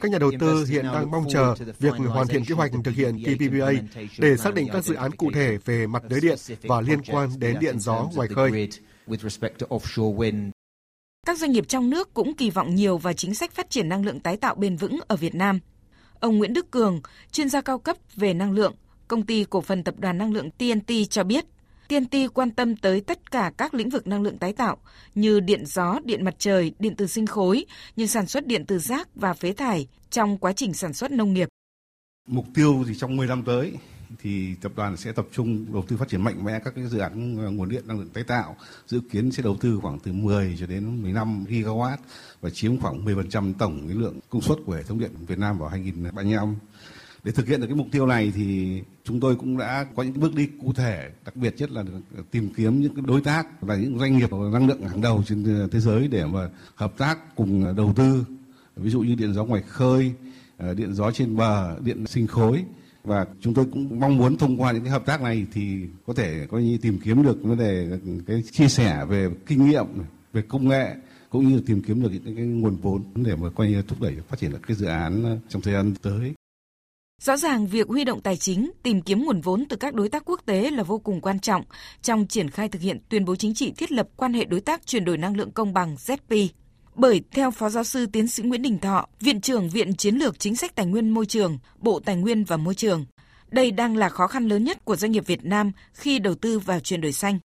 Các 0.00 0.10
nhà 0.10 0.18
đầu 0.18 0.32
tư 0.40 0.64
hiện 0.64 0.84
đang 0.84 1.10
mong 1.10 1.24
chờ 1.32 1.54
việc 1.78 1.94
hoàn 2.08 2.28
thiện 2.28 2.44
kế 2.44 2.54
hoạch 2.54 2.70
thực 2.84 2.94
hiện 2.94 3.18
TPPA 3.24 3.70
để 4.18 4.36
xác 4.36 4.54
định 4.54 4.68
các 4.72 4.84
dự 4.84 4.94
án 4.94 5.10
cụ 5.12 5.30
thể 5.34 5.58
về 5.64 5.86
mặt 5.86 6.02
lưới 6.08 6.20
điện 6.20 6.38
và 6.62 6.80
liên 6.80 7.00
quan 7.02 7.30
đến 7.38 7.56
điện 7.60 7.78
gió 7.78 8.08
ngoài 8.14 8.28
khơi. 8.28 8.68
Các 11.26 11.38
doanh 11.38 11.52
nghiệp 11.52 11.68
trong 11.68 11.90
nước 11.90 12.14
cũng 12.14 12.34
kỳ 12.34 12.50
vọng 12.50 12.74
nhiều 12.74 12.98
vào 12.98 13.12
chính 13.12 13.34
sách 13.34 13.52
phát 13.52 13.70
triển 13.70 13.88
năng 13.88 14.04
lượng 14.04 14.20
tái 14.20 14.36
tạo 14.36 14.54
bền 14.54 14.76
vững 14.76 14.98
ở 15.08 15.16
Việt 15.16 15.34
Nam. 15.34 15.60
Ông 16.20 16.38
Nguyễn 16.38 16.52
Đức 16.52 16.70
Cường, 16.70 17.00
chuyên 17.32 17.48
gia 17.48 17.60
cao 17.60 17.78
cấp 17.78 17.96
về 18.16 18.34
năng 18.34 18.52
lượng, 18.52 18.74
công 19.08 19.26
ty 19.26 19.44
cổ 19.50 19.60
phần 19.60 19.84
tập 19.84 19.94
đoàn 19.98 20.18
năng 20.18 20.32
lượng 20.32 20.50
TNT 20.50 20.92
cho 21.10 21.24
biết, 21.24 21.44
TNT 21.88 22.14
quan 22.34 22.50
tâm 22.50 22.76
tới 22.76 23.00
tất 23.00 23.30
cả 23.30 23.52
các 23.56 23.74
lĩnh 23.74 23.90
vực 23.90 24.06
năng 24.06 24.22
lượng 24.22 24.38
tái 24.38 24.52
tạo 24.52 24.76
như 25.14 25.40
điện 25.40 25.66
gió, 25.66 25.98
điện 26.04 26.24
mặt 26.24 26.34
trời, 26.38 26.72
điện 26.78 26.94
từ 26.96 27.06
sinh 27.06 27.26
khối, 27.26 27.64
như 27.96 28.06
sản 28.06 28.26
xuất 28.26 28.46
điện 28.46 28.64
từ 28.66 28.78
rác 28.78 29.08
và 29.14 29.34
phế 29.34 29.52
thải 29.52 29.88
trong 30.10 30.38
quá 30.38 30.52
trình 30.52 30.74
sản 30.74 30.92
xuất 30.92 31.10
nông 31.10 31.34
nghiệp. 31.34 31.48
Mục 32.28 32.46
tiêu 32.54 32.84
thì 32.88 32.94
trong 32.98 33.16
10 33.16 33.26
năm 33.26 33.42
tới 33.46 33.72
thì 34.18 34.54
tập 34.54 34.72
đoàn 34.76 34.96
sẽ 34.96 35.12
tập 35.12 35.26
trung 35.32 35.72
đầu 35.72 35.84
tư 35.88 35.96
phát 35.96 36.08
triển 36.08 36.24
mạnh 36.24 36.44
mẽ 36.44 36.58
các 36.64 36.74
cái 36.74 36.86
dự 36.86 36.98
án 36.98 37.36
ờ, 37.38 37.50
nguồn 37.50 37.68
điện, 37.68 37.82
năng 37.86 37.98
lượng 37.98 38.08
tái 38.08 38.24
tạo, 38.24 38.56
dự 38.86 39.00
kiến 39.10 39.32
sẽ 39.32 39.42
đầu 39.42 39.56
tư 39.60 39.78
khoảng 39.82 39.98
từ 39.98 40.12
10 40.12 40.56
cho 40.60 40.66
đến 40.66 41.02
15 41.02 41.44
gigawatt 41.48 41.96
và 42.40 42.50
chiếm 42.50 42.80
khoảng 42.80 43.04
10% 43.04 43.52
tổng 43.58 43.82
cái 43.88 43.96
lượng 43.96 44.20
công 44.30 44.42
suất 44.42 44.58
của 44.66 44.72
hệ 44.72 44.82
thống 44.82 44.98
điện 44.98 45.10
Việt 45.26 45.38
Nam 45.38 45.58
vào 45.58 45.68
2035 45.68 46.54
để 47.24 47.32
thực 47.32 47.46
hiện 47.46 47.60
được 47.60 47.66
cái 47.66 47.76
mục 47.76 47.86
tiêu 47.92 48.06
này 48.06 48.32
thì 48.34 48.80
chúng 49.04 49.20
tôi 49.20 49.36
cũng 49.36 49.58
đã 49.58 49.86
có 49.96 50.02
những 50.02 50.20
bước 50.20 50.34
đi 50.34 50.48
cụ 50.62 50.72
thể, 50.72 51.10
đặc 51.24 51.36
biệt 51.36 51.54
nhất 51.58 51.70
là 51.70 51.84
ờ, 52.16 52.22
tìm 52.30 52.48
kiếm 52.56 52.80
những 52.80 52.94
cái 52.94 53.04
đối 53.06 53.20
tác 53.20 53.64
là 53.64 53.76
những 53.76 53.98
doanh 53.98 54.18
nghiệp 54.18 54.32
năng 54.32 54.68
lượng 54.68 54.82
hàng 54.82 55.00
đầu 55.00 55.22
trên 55.26 55.60
ờ, 55.60 55.68
thế 55.72 55.80
giới 55.80 56.08
để 56.08 56.26
mà 56.26 56.48
hợp 56.74 56.92
tác 56.98 57.36
cùng 57.36 57.76
đầu 57.76 57.92
tư. 57.96 58.24
Ví 58.76 58.90
dụ 58.90 59.00
như 59.00 59.14
điện 59.14 59.34
gió 59.34 59.44
ngoài 59.44 59.62
khơi 59.62 60.12
điện 60.76 60.94
gió 60.94 61.10
trên 61.10 61.36
bờ, 61.36 61.78
điện 61.80 62.06
sinh 62.06 62.26
khối 62.26 62.64
và 63.04 63.26
chúng 63.40 63.54
tôi 63.54 63.64
cũng 63.72 64.00
mong 64.00 64.16
muốn 64.16 64.36
thông 64.36 64.60
qua 64.60 64.72
những 64.72 64.82
cái 64.82 64.90
hợp 64.90 65.06
tác 65.06 65.22
này 65.22 65.46
thì 65.52 65.80
có 66.06 66.14
thể 66.14 66.46
coi 66.50 66.62
như 66.62 66.78
tìm 66.82 66.98
kiếm 67.04 67.22
được 67.22 67.42
vấn 67.42 67.58
đề 67.58 67.88
cái 68.26 68.42
chia 68.52 68.68
sẻ 68.68 69.04
về 69.08 69.28
kinh 69.46 69.70
nghiệm 69.70 69.86
về 70.32 70.42
công 70.48 70.68
nghệ 70.68 70.94
cũng 71.30 71.48
như 71.48 71.62
tìm 71.66 71.82
kiếm 71.82 72.02
được 72.02 72.10
những 72.12 72.36
cái 72.36 72.44
nguồn 72.44 72.76
vốn 72.76 73.02
để 73.14 73.36
mà 73.36 73.50
coi 73.50 73.68
như 73.68 73.82
thúc 73.82 74.00
đẩy 74.00 74.16
phát 74.28 74.38
triển 74.38 74.50
được 74.50 74.60
cái 74.66 74.76
dự 74.76 74.86
án 74.86 75.24
ờ, 75.24 75.38
trong 75.48 75.62
thời 75.62 75.74
gian 75.74 75.94
tới. 76.02 76.34
Rõ 77.22 77.36
ràng 77.36 77.66
việc 77.66 77.88
huy 77.88 78.04
động 78.04 78.20
tài 78.20 78.36
chính, 78.36 78.70
tìm 78.82 79.02
kiếm 79.02 79.24
nguồn 79.24 79.40
vốn 79.40 79.64
từ 79.68 79.76
các 79.76 79.94
đối 79.94 80.08
tác 80.08 80.22
quốc 80.24 80.40
tế 80.46 80.70
là 80.70 80.82
vô 80.82 80.98
cùng 80.98 81.20
quan 81.20 81.40
trọng 81.40 81.62
trong 82.02 82.26
triển 82.26 82.50
khai 82.50 82.68
thực 82.68 82.82
hiện 82.82 82.98
tuyên 83.08 83.24
bố 83.24 83.36
chính 83.36 83.54
trị 83.54 83.72
thiết 83.76 83.92
lập 83.92 84.08
quan 84.16 84.32
hệ 84.32 84.44
đối 84.44 84.60
tác 84.60 84.86
chuyển 84.86 85.04
đổi 85.04 85.18
năng 85.18 85.36
lượng 85.36 85.50
công 85.50 85.72
bằng 85.72 85.94
ZP. 85.94 86.48
Bởi 86.94 87.22
theo 87.32 87.50
Phó 87.50 87.68
Giáo 87.68 87.84
sư 87.84 88.06
Tiến 88.06 88.28
sĩ 88.28 88.42
Nguyễn 88.42 88.62
Đình 88.62 88.78
Thọ, 88.78 89.06
Viện 89.20 89.40
trưởng 89.40 89.68
Viện 89.68 89.94
Chiến 89.94 90.16
lược 90.16 90.38
Chính 90.38 90.56
sách 90.56 90.74
Tài 90.74 90.86
nguyên 90.86 91.10
Môi 91.10 91.26
trường, 91.26 91.58
Bộ 91.78 92.00
Tài 92.00 92.16
nguyên 92.16 92.44
và 92.44 92.56
Môi 92.56 92.74
trường, 92.74 93.04
đây 93.50 93.70
đang 93.70 93.96
là 93.96 94.08
khó 94.08 94.26
khăn 94.26 94.48
lớn 94.48 94.64
nhất 94.64 94.84
của 94.84 94.96
doanh 94.96 95.12
nghiệp 95.12 95.26
Việt 95.26 95.44
Nam 95.44 95.72
khi 95.92 96.18
đầu 96.18 96.34
tư 96.34 96.58
vào 96.58 96.80
chuyển 96.80 97.00
đổi 97.00 97.12
xanh. 97.12 97.38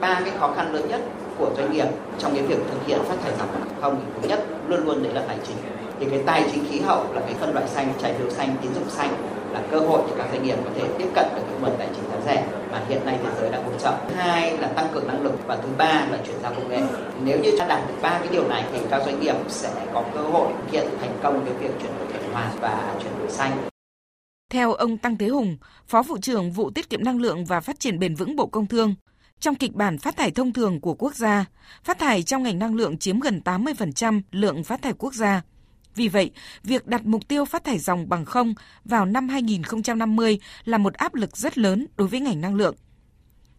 Ba 0.00 0.20
cái 0.24 0.38
khó 0.38 0.54
khăn 0.56 0.72
lớn 0.72 0.88
nhất 0.88 1.00
của 1.38 1.54
doanh 1.56 1.72
nghiệp 1.72 1.86
trong 2.18 2.34
cái 2.34 2.46
việc 2.46 2.58
thực 2.70 2.86
hiện 2.86 3.00
phát 3.08 3.16
thải 3.22 3.32
dòng 3.38 3.48
không 3.80 4.28
nhất 4.28 4.46
luôn 4.68 4.84
luôn 4.84 5.02
đấy 5.02 5.14
là 5.14 5.24
tài 5.28 5.38
chính. 5.46 5.81
Thì 6.02 6.10
cái 6.10 6.22
tài 6.26 6.48
chính 6.52 6.64
khí 6.70 6.80
hậu 6.80 7.12
là 7.14 7.20
cái 7.20 7.34
phân 7.34 7.54
loại 7.54 7.68
xanh, 7.68 7.92
trái 8.02 8.14
phiếu 8.18 8.30
xanh, 8.30 8.56
tín 8.62 8.74
dụng 8.74 8.90
xanh 8.90 9.10
là 9.52 9.62
cơ 9.70 9.78
hội 9.78 10.02
để 10.08 10.14
các 10.18 10.28
doanh 10.32 10.42
nghiệp 10.42 10.56
có 10.64 10.70
thể 10.74 10.88
tiếp 10.98 11.08
cận 11.14 11.26
được 11.34 11.42
cái 11.50 11.60
nguồn 11.60 11.72
tài 11.78 11.88
chính 11.94 12.04
giá 12.10 12.20
rẻ 12.26 12.46
mà 12.72 12.82
hiện 12.88 13.06
nay 13.06 13.18
thế 13.22 13.30
giới 13.40 13.50
đang 13.50 13.64
hỗ 13.64 13.78
trợ. 13.78 13.94
Hai 14.16 14.58
là 14.58 14.68
tăng 14.68 14.88
cường 14.94 15.06
năng 15.06 15.22
lực 15.22 15.46
và 15.46 15.56
thứ 15.56 15.68
ba 15.78 16.06
là 16.10 16.18
chuyển 16.26 16.36
giao 16.42 16.54
công 16.54 16.68
nghệ. 16.68 16.82
Nếu 17.24 17.38
như 17.42 17.50
ta 17.58 17.66
đạt 17.66 17.88
được 17.88 17.94
ba 18.02 18.18
cái 18.18 18.28
điều 18.30 18.48
này 18.48 18.64
thì 18.72 18.78
các 18.90 19.02
doanh 19.06 19.20
nghiệp 19.20 19.34
sẽ 19.48 19.86
có 19.94 20.04
cơ 20.14 20.20
hội 20.20 20.52
thực 20.58 20.72
hiện 20.72 20.88
thành 21.00 21.18
công 21.22 21.44
cái 21.44 21.54
việc 21.54 21.70
chuyển 21.82 21.92
đổi 21.98 22.06
tuần 22.12 22.32
hoàn 22.32 22.50
và 22.60 22.94
chuyển 23.02 23.18
đổi 23.18 23.30
xanh. 23.30 23.52
Theo 24.50 24.72
ông 24.72 24.98
Tăng 24.98 25.16
Thế 25.16 25.28
Hùng, 25.28 25.56
Phó 25.88 26.02
vụ 26.02 26.18
trưởng 26.18 26.52
vụ 26.52 26.70
tiết 26.70 26.90
kiệm 26.90 27.04
năng 27.04 27.20
lượng 27.20 27.44
và 27.44 27.60
phát 27.60 27.80
triển 27.80 27.98
bền 27.98 28.14
vững 28.14 28.36
Bộ 28.36 28.46
Công 28.46 28.66
Thương, 28.66 28.94
trong 29.40 29.54
kịch 29.54 29.74
bản 29.74 29.98
phát 29.98 30.16
thải 30.16 30.30
thông 30.30 30.52
thường 30.52 30.80
của 30.80 30.94
quốc 30.94 31.14
gia, 31.14 31.44
phát 31.84 31.98
thải 31.98 32.22
trong 32.22 32.42
ngành 32.42 32.58
năng 32.58 32.74
lượng 32.74 32.98
chiếm 32.98 33.20
gần 33.20 33.40
80% 33.44 34.20
lượng 34.30 34.64
phát 34.64 34.82
thải 34.82 34.92
quốc 34.92 35.14
gia. 35.14 35.42
Vì 35.94 36.08
vậy, 36.08 36.30
việc 36.64 36.86
đặt 36.86 37.06
mục 37.06 37.28
tiêu 37.28 37.44
phát 37.44 37.64
thải 37.64 37.78
dòng 37.78 38.08
bằng 38.08 38.24
không 38.24 38.54
vào 38.84 39.06
năm 39.06 39.28
2050 39.28 40.38
là 40.64 40.78
một 40.78 40.94
áp 40.94 41.14
lực 41.14 41.36
rất 41.36 41.58
lớn 41.58 41.86
đối 41.96 42.08
với 42.08 42.20
ngành 42.20 42.40
năng 42.40 42.54
lượng. 42.54 42.74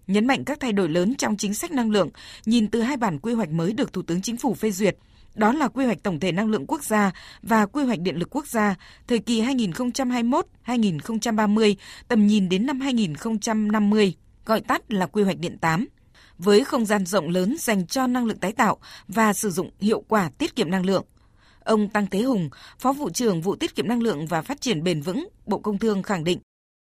Nhấn 0.07 0.27
mạnh 0.27 0.43
các 0.43 0.59
thay 0.59 0.71
đổi 0.71 0.89
lớn 0.89 1.15
trong 1.15 1.37
chính 1.37 1.53
sách 1.53 1.71
năng 1.71 1.91
lượng, 1.91 2.09
nhìn 2.45 2.67
từ 2.67 2.81
hai 2.81 2.97
bản 2.97 3.19
quy 3.19 3.33
hoạch 3.33 3.49
mới 3.49 3.73
được 3.73 3.93
Thủ 3.93 4.01
tướng 4.01 4.21
Chính 4.21 4.37
phủ 4.37 4.53
phê 4.53 4.71
duyệt, 4.71 4.97
đó 5.35 5.53
là 5.53 5.67
quy 5.67 5.85
hoạch 5.85 6.03
tổng 6.03 6.19
thể 6.19 6.31
năng 6.31 6.49
lượng 6.49 6.65
quốc 6.67 6.83
gia 6.83 7.11
và 7.41 7.65
quy 7.65 7.83
hoạch 7.83 7.99
điện 7.99 8.15
lực 8.15 8.35
quốc 8.35 8.47
gia 8.47 8.75
thời 9.07 9.19
kỳ 9.19 9.41
2021-2030, 9.41 11.75
tầm 12.07 12.27
nhìn 12.27 12.49
đến 12.49 12.65
năm 12.65 12.79
2050, 12.79 14.15
gọi 14.45 14.61
tắt 14.61 14.93
là 14.93 15.05
quy 15.05 15.23
hoạch 15.23 15.39
điện 15.39 15.57
8 15.57 15.87
với 16.37 16.63
không 16.63 16.85
gian 16.85 17.05
rộng 17.05 17.29
lớn 17.29 17.55
dành 17.59 17.87
cho 17.87 18.07
năng 18.07 18.25
lượng 18.25 18.37
tái 18.37 18.51
tạo 18.51 18.77
và 19.07 19.33
sử 19.33 19.49
dụng 19.49 19.69
hiệu 19.79 20.03
quả 20.07 20.29
tiết 20.37 20.55
kiệm 20.55 20.71
năng 20.71 20.85
lượng. 20.85 21.05
Ông 21.65 21.89
Tăng 21.89 22.07
Thế 22.07 22.21
Hùng, 22.21 22.49
Phó 22.79 22.93
vụ 22.93 23.09
trưởng 23.09 23.41
vụ 23.41 23.55
tiết 23.55 23.75
kiệm 23.75 23.87
năng 23.87 24.03
lượng 24.03 24.27
và 24.27 24.41
phát 24.41 24.61
triển 24.61 24.83
bền 24.83 25.01
vững, 25.01 25.27
Bộ 25.45 25.57
Công 25.57 25.77
Thương 25.77 26.03
khẳng 26.03 26.23
định, 26.23 26.39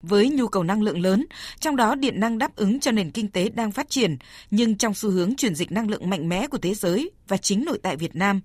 với 0.02 0.30
nhu 0.30 0.48
cầu 0.48 0.62
năng 0.62 0.82
lượng 0.82 1.00
lớn, 1.00 1.26
trong 1.60 1.76
đó 1.76 1.94
điện 1.94 2.20
năng 2.20 2.38
đáp 2.38 2.56
ứng 2.56 2.80
cho 2.80 2.90
nền 2.90 3.10
kinh 3.10 3.30
tế 3.30 3.48
đang 3.48 3.72
phát 3.72 3.90
triển, 3.90 4.16
nhưng 4.50 4.76
trong 4.76 4.94
xu 4.94 5.10
hướng 5.10 5.36
chuyển 5.36 5.54
dịch 5.54 5.72
năng 5.72 5.90
lượng 5.90 6.10
mạnh 6.10 6.28
mẽ 6.28 6.46
của 6.46 6.58
thế 6.58 6.74
giới 6.74 7.10
và 7.28 7.36
chính 7.36 7.64
nội 7.64 7.78
tại 7.82 7.96
Việt 7.96 8.16
Nam, 8.16 8.40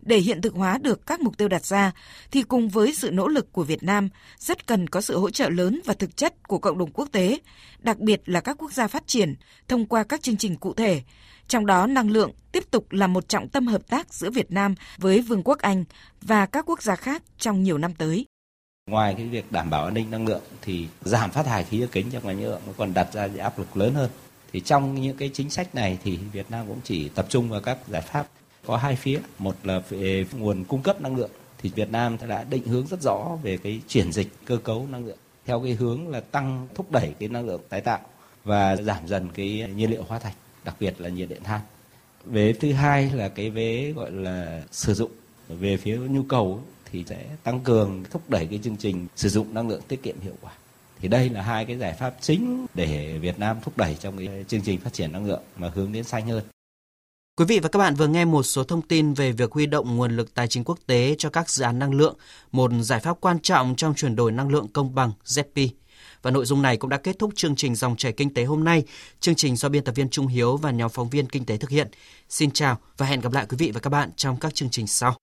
để 0.00 0.18
hiện 0.18 0.42
thực 0.42 0.54
hóa 0.54 0.78
được 0.78 1.06
các 1.06 1.20
mục 1.20 1.38
tiêu 1.38 1.48
đặt 1.48 1.64
ra 1.64 1.92
thì 2.30 2.42
cùng 2.42 2.68
với 2.68 2.94
sự 2.94 3.10
nỗ 3.10 3.28
lực 3.28 3.52
của 3.52 3.62
Việt 3.62 3.82
Nam 3.82 4.08
rất 4.38 4.66
cần 4.66 4.88
có 4.88 5.00
sự 5.00 5.18
hỗ 5.18 5.30
trợ 5.30 5.48
lớn 5.48 5.80
và 5.84 5.94
thực 5.94 6.16
chất 6.16 6.48
của 6.48 6.58
cộng 6.58 6.78
đồng 6.78 6.92
quốc 6.92 7.08
tế, 7.12 7.38
đặc 7.78 7.98
biệt 7.98 8.22
là 8.26 8.40
các 8.40 8.56
quốc 8.58 8.72
gia 8.72 8.86
phát 8.86 9.06
triển 9.06 9.34
thông 9.68 9.86
qua 9.86 10.04
các 10.04 10.22
chương 10.22 10.36
trình 10.36 10.56
cụ 10.56 10.74
thể. 10.74 11.02
Trong 11.48 11.66
đó, 11.66 11.86
năng 11.86 12.10
lượng 12.10 12.30
tiếp 12.52 12.64
tục 12.70 12.92
là 12.92 13.06
một 13.06 13.28
trọng 13.28 13.48
tâm 13.48 13.66
hợp 13.66 13.88
tác 13.88 14.14
giữa 14.14 14.30
Việt 14.30 14.52
Nam 14.52 14.74
với 14.98 15.20
Vương 15.20 15.42
quốc 15.42 15.58
Anh 15.58 15.84
và 16.22 16.46
các 16.46 16.64
quốc 16.68 16.82
gia 16.82 16.96
khác 16.96 17.22
trong 17.38 17.62
nhiều 17.62 17.78
năm 17.78 17.94
tới. 17.94 18.26
Ngoài 18.90 19.14
cái 19.16 19.28
việc 19.28 19.52
đảm 19.52 19.70
bảo 19.70 19.84
an 19.84 19.94
ninh 19.94 20.10
năng 20.10 20.26
lượng 20.26 20.42
thì 20.62 20.88
giảm 21.02 21.30
phát 21.30 21.46
thải 21.46 21.64
khí 21.64 21.78
nhà 21.78 21.86
kính 21.92 22.10
trong 22.10 22.26
ngành 22.26 22.36
năng 22.36 22.46
lượng 22.46 22.62
nó 22.66 22.72
còn 22.76 22.94
đặt 22.94 23.12
ra 23.12 23.28
áp 23.38 23.58
lực 23.58 23.76
lớn 23.76 23.94
hơn. 23.94 24.10
Thì 24.52 24.60
trong 24.60 24.94
những 24.94 25.16
cái 25.16 25.30
chính 25.34 25.50
sách 25.50 25.74
này 25.74 25.98
thì 26.04 26.16
Việt 26.16 26.50
Nam 26.50 26.66
cũng 26.68 26.80
chỉ 26.84 27.08
tập 27.08 27.26
trung 27.28 27.48
vào 27.48 27.60
các 27.60 27.78
giải 27.88 28.02
pháp 28.02 28.28
có 28.66 28.76
hai 28.76 28.96
phía, 28.96 29.20
một 29.38 29.56
là 29.62 29.82
về 29.88 30.26
nguồn 30.32 30.64
cung 30.64 30.82
cấp 30.82 31.00
năng 31.00 31.16
lượng, 31.16 31.30
thì 31.58 31.70
Việt 31.74 31.90
Nam 31.90 32.16
đã 32.28 32.44
định 32.44 32.66
hướng 32.66 32.86
rất 32.86 33.02
rõ 33.02 33.38
về 33.42 33.56
cái 33.56 33.80
chuyển 33.88 34.12
dịch 34.12 34.28
cơ 34.44 34.56
cấu 34.56 34.86
năng 34.90 35.06
lượng 35.06 35.18
theo 35.46 35.60
cái 35.60 35.72
hướng 35.72 36.08
là 36.08 36.20
tăng 36.20 36.68
thúc 36.74 36.90
đẩy 36.90 37.14
cái 37.18 37.28
năng 37.28 37.46
lượng 37.46 37.60
tái 37.68 37.80
tạo 37.80 38.00
và 38.44 38.76
giảm 38.76 39.06
dần 39.06 39.28
cái 39.34 39.68
nhiên 39.74 39.90
liệu 39.90 40.02
hóa 40.08 40.18
thạch 40.18 40.34
đặc 40.64 40.76
biệt 40.80 41.00
là 41.00 41.08
nhiệt 41.08 41.28
điện 41.28 41.42
than. 41.44 41.60
Vế 42.24 42.52
thứ 42.52 42.72
hai 42.72 43.10
là 43.10 43.28
cái 43.28 43.50
vế 43.50 43.92
gọi 43.96 44.10
là 44.10 44.62
sử 44.70 44.94
dụng. 44.94 45.10
Về 45.48 45.76
phía 45.76 45.96
nhu 45.96 46.22
cầu 46.22 46.62
thì 46.90 47.04
sẽ 47.08 47.24
tăng 47.42 47.60
cường 47.60 48.04
thúc 48.10 48.30
đẩy 48.30 48.46
cái 48.46 48.60
chương 48.62 48.76
trình 48.76 49.06
sử 49.16 49.28
dụng 49.28 49.54
năng 49.54 49.68
lượng 49.68 49.82
tiết 49.88 50.02
kiệm 50.02 50.20
hiệu 50.20 50.34
quả. 50.40 50.52
Thì 51.00 51.08
đây 51.08 51.28
là 51.28 51.42
hai 51.42 51.64
cái 51.64 51.76
giải 51.76 51.92
pháp 51.92 52.14
chính 52.20 52.66
để 52.74 53.18
Việt 53.18 53.38
Nam 53.38 53.56
thúc 53.62 53.76
đẩy 53.76 53.96
trong 54.00 54.18
cái 54.18 54.44
chương 54.48 54.62
trình 54.62 54.80
phát 54.80 54.92
triển 54.92 55.12
năng 55.12 55.26
lượng 55.26 55.42
mà 55.56 55.70
hướng 55.74 55.92
đến 55.92 56.04
xanh 56.04 56.28
hơn. 56.28 56.42
Quý 57.36 57.44
vị 57.44 57.58
và 57.58 57.68
các 57.68 57.78
bạn 57.78 57.94
vừa 57.94 58.06
nghe 58.06 58.24
một 58.24 58.42
số 58.42 58.64
thông 58.64 58.82
tin 58.82 59.14
về 59.14 59.32
việc 59.32 59.52
huy 59.52 59.66
động 59.66 59.96
nguồn 59.96 60.16
lực 60.16 60.34
tài 60.34 60.48
chính 60.48 60.64
quốc 60.64 60.78
tế 60.86 61.14
cho 61.18 61.30
các 61.30 61.50
dự 61.50 61.64
án 61.64 61.78
năng 61.78 61.94
lượng, 61.94 62.16
một 62.52 62.70
giải 62.80 63.00
pháp 63.00 63.16
quan 63.20 63.38
trọng 63.40 63.76
trong 63.76 63.94
chuyển 63.94 64.16
đổi 64.16 64.32
năng 64.32 64.48
lượng 64.48 64.68
công 64.72 64.94
bằng 64.94 65.12
ZP. 65.24 65.68
Và 66.24 66.30
nội 66.30 66.46
dung 66.46 66.62
này 66.62 66.76
cũng 66.76 66.90
đã 66.90 66.96
kết 66.96 67.18
thúc 67.18 67.30
chương 67.36 67.56
trình 67.56 67.74
Dòng 67.74 67.96
chảy 67.96 68.12
kinh 68.12 68.34
tế 68.34 68.44
hôm 68.44 68.64
nay. 68.64 68.84
Chương 69.20 69.34
trình 69.34 69.56
do 69.56 69.68
biên 69.68 69.84
tập 69.84 69.92
viên 69.92 70.08
Trung 70.08 70.26
Hiếu 70.26 70.56
và 70.56 70.70
nhóm 70.70 70.90
phóng 70.90 71.08
viên 71.08 71.26
kinh 71.26 71.44
tế 71.44 71.56
thực 71.56 71.70
hiện. 71.70 71.88
Xin 72.28 72.50
chào 72.50 72.78
và 72.96 73.06
hẹn 73.06 73.20
gặp 73.20 73.32
lại 73.32 73.46
quý 73.48 73.56
vị 73.56 73.70
và 73.74 73.80
các 73.80 73.90
bạn 73.90 74.10
trong 74.16 74.36
các 74.40 74.54
chương 74.54 74.70
trình 74.70 74.86
sau. 74.86 75.16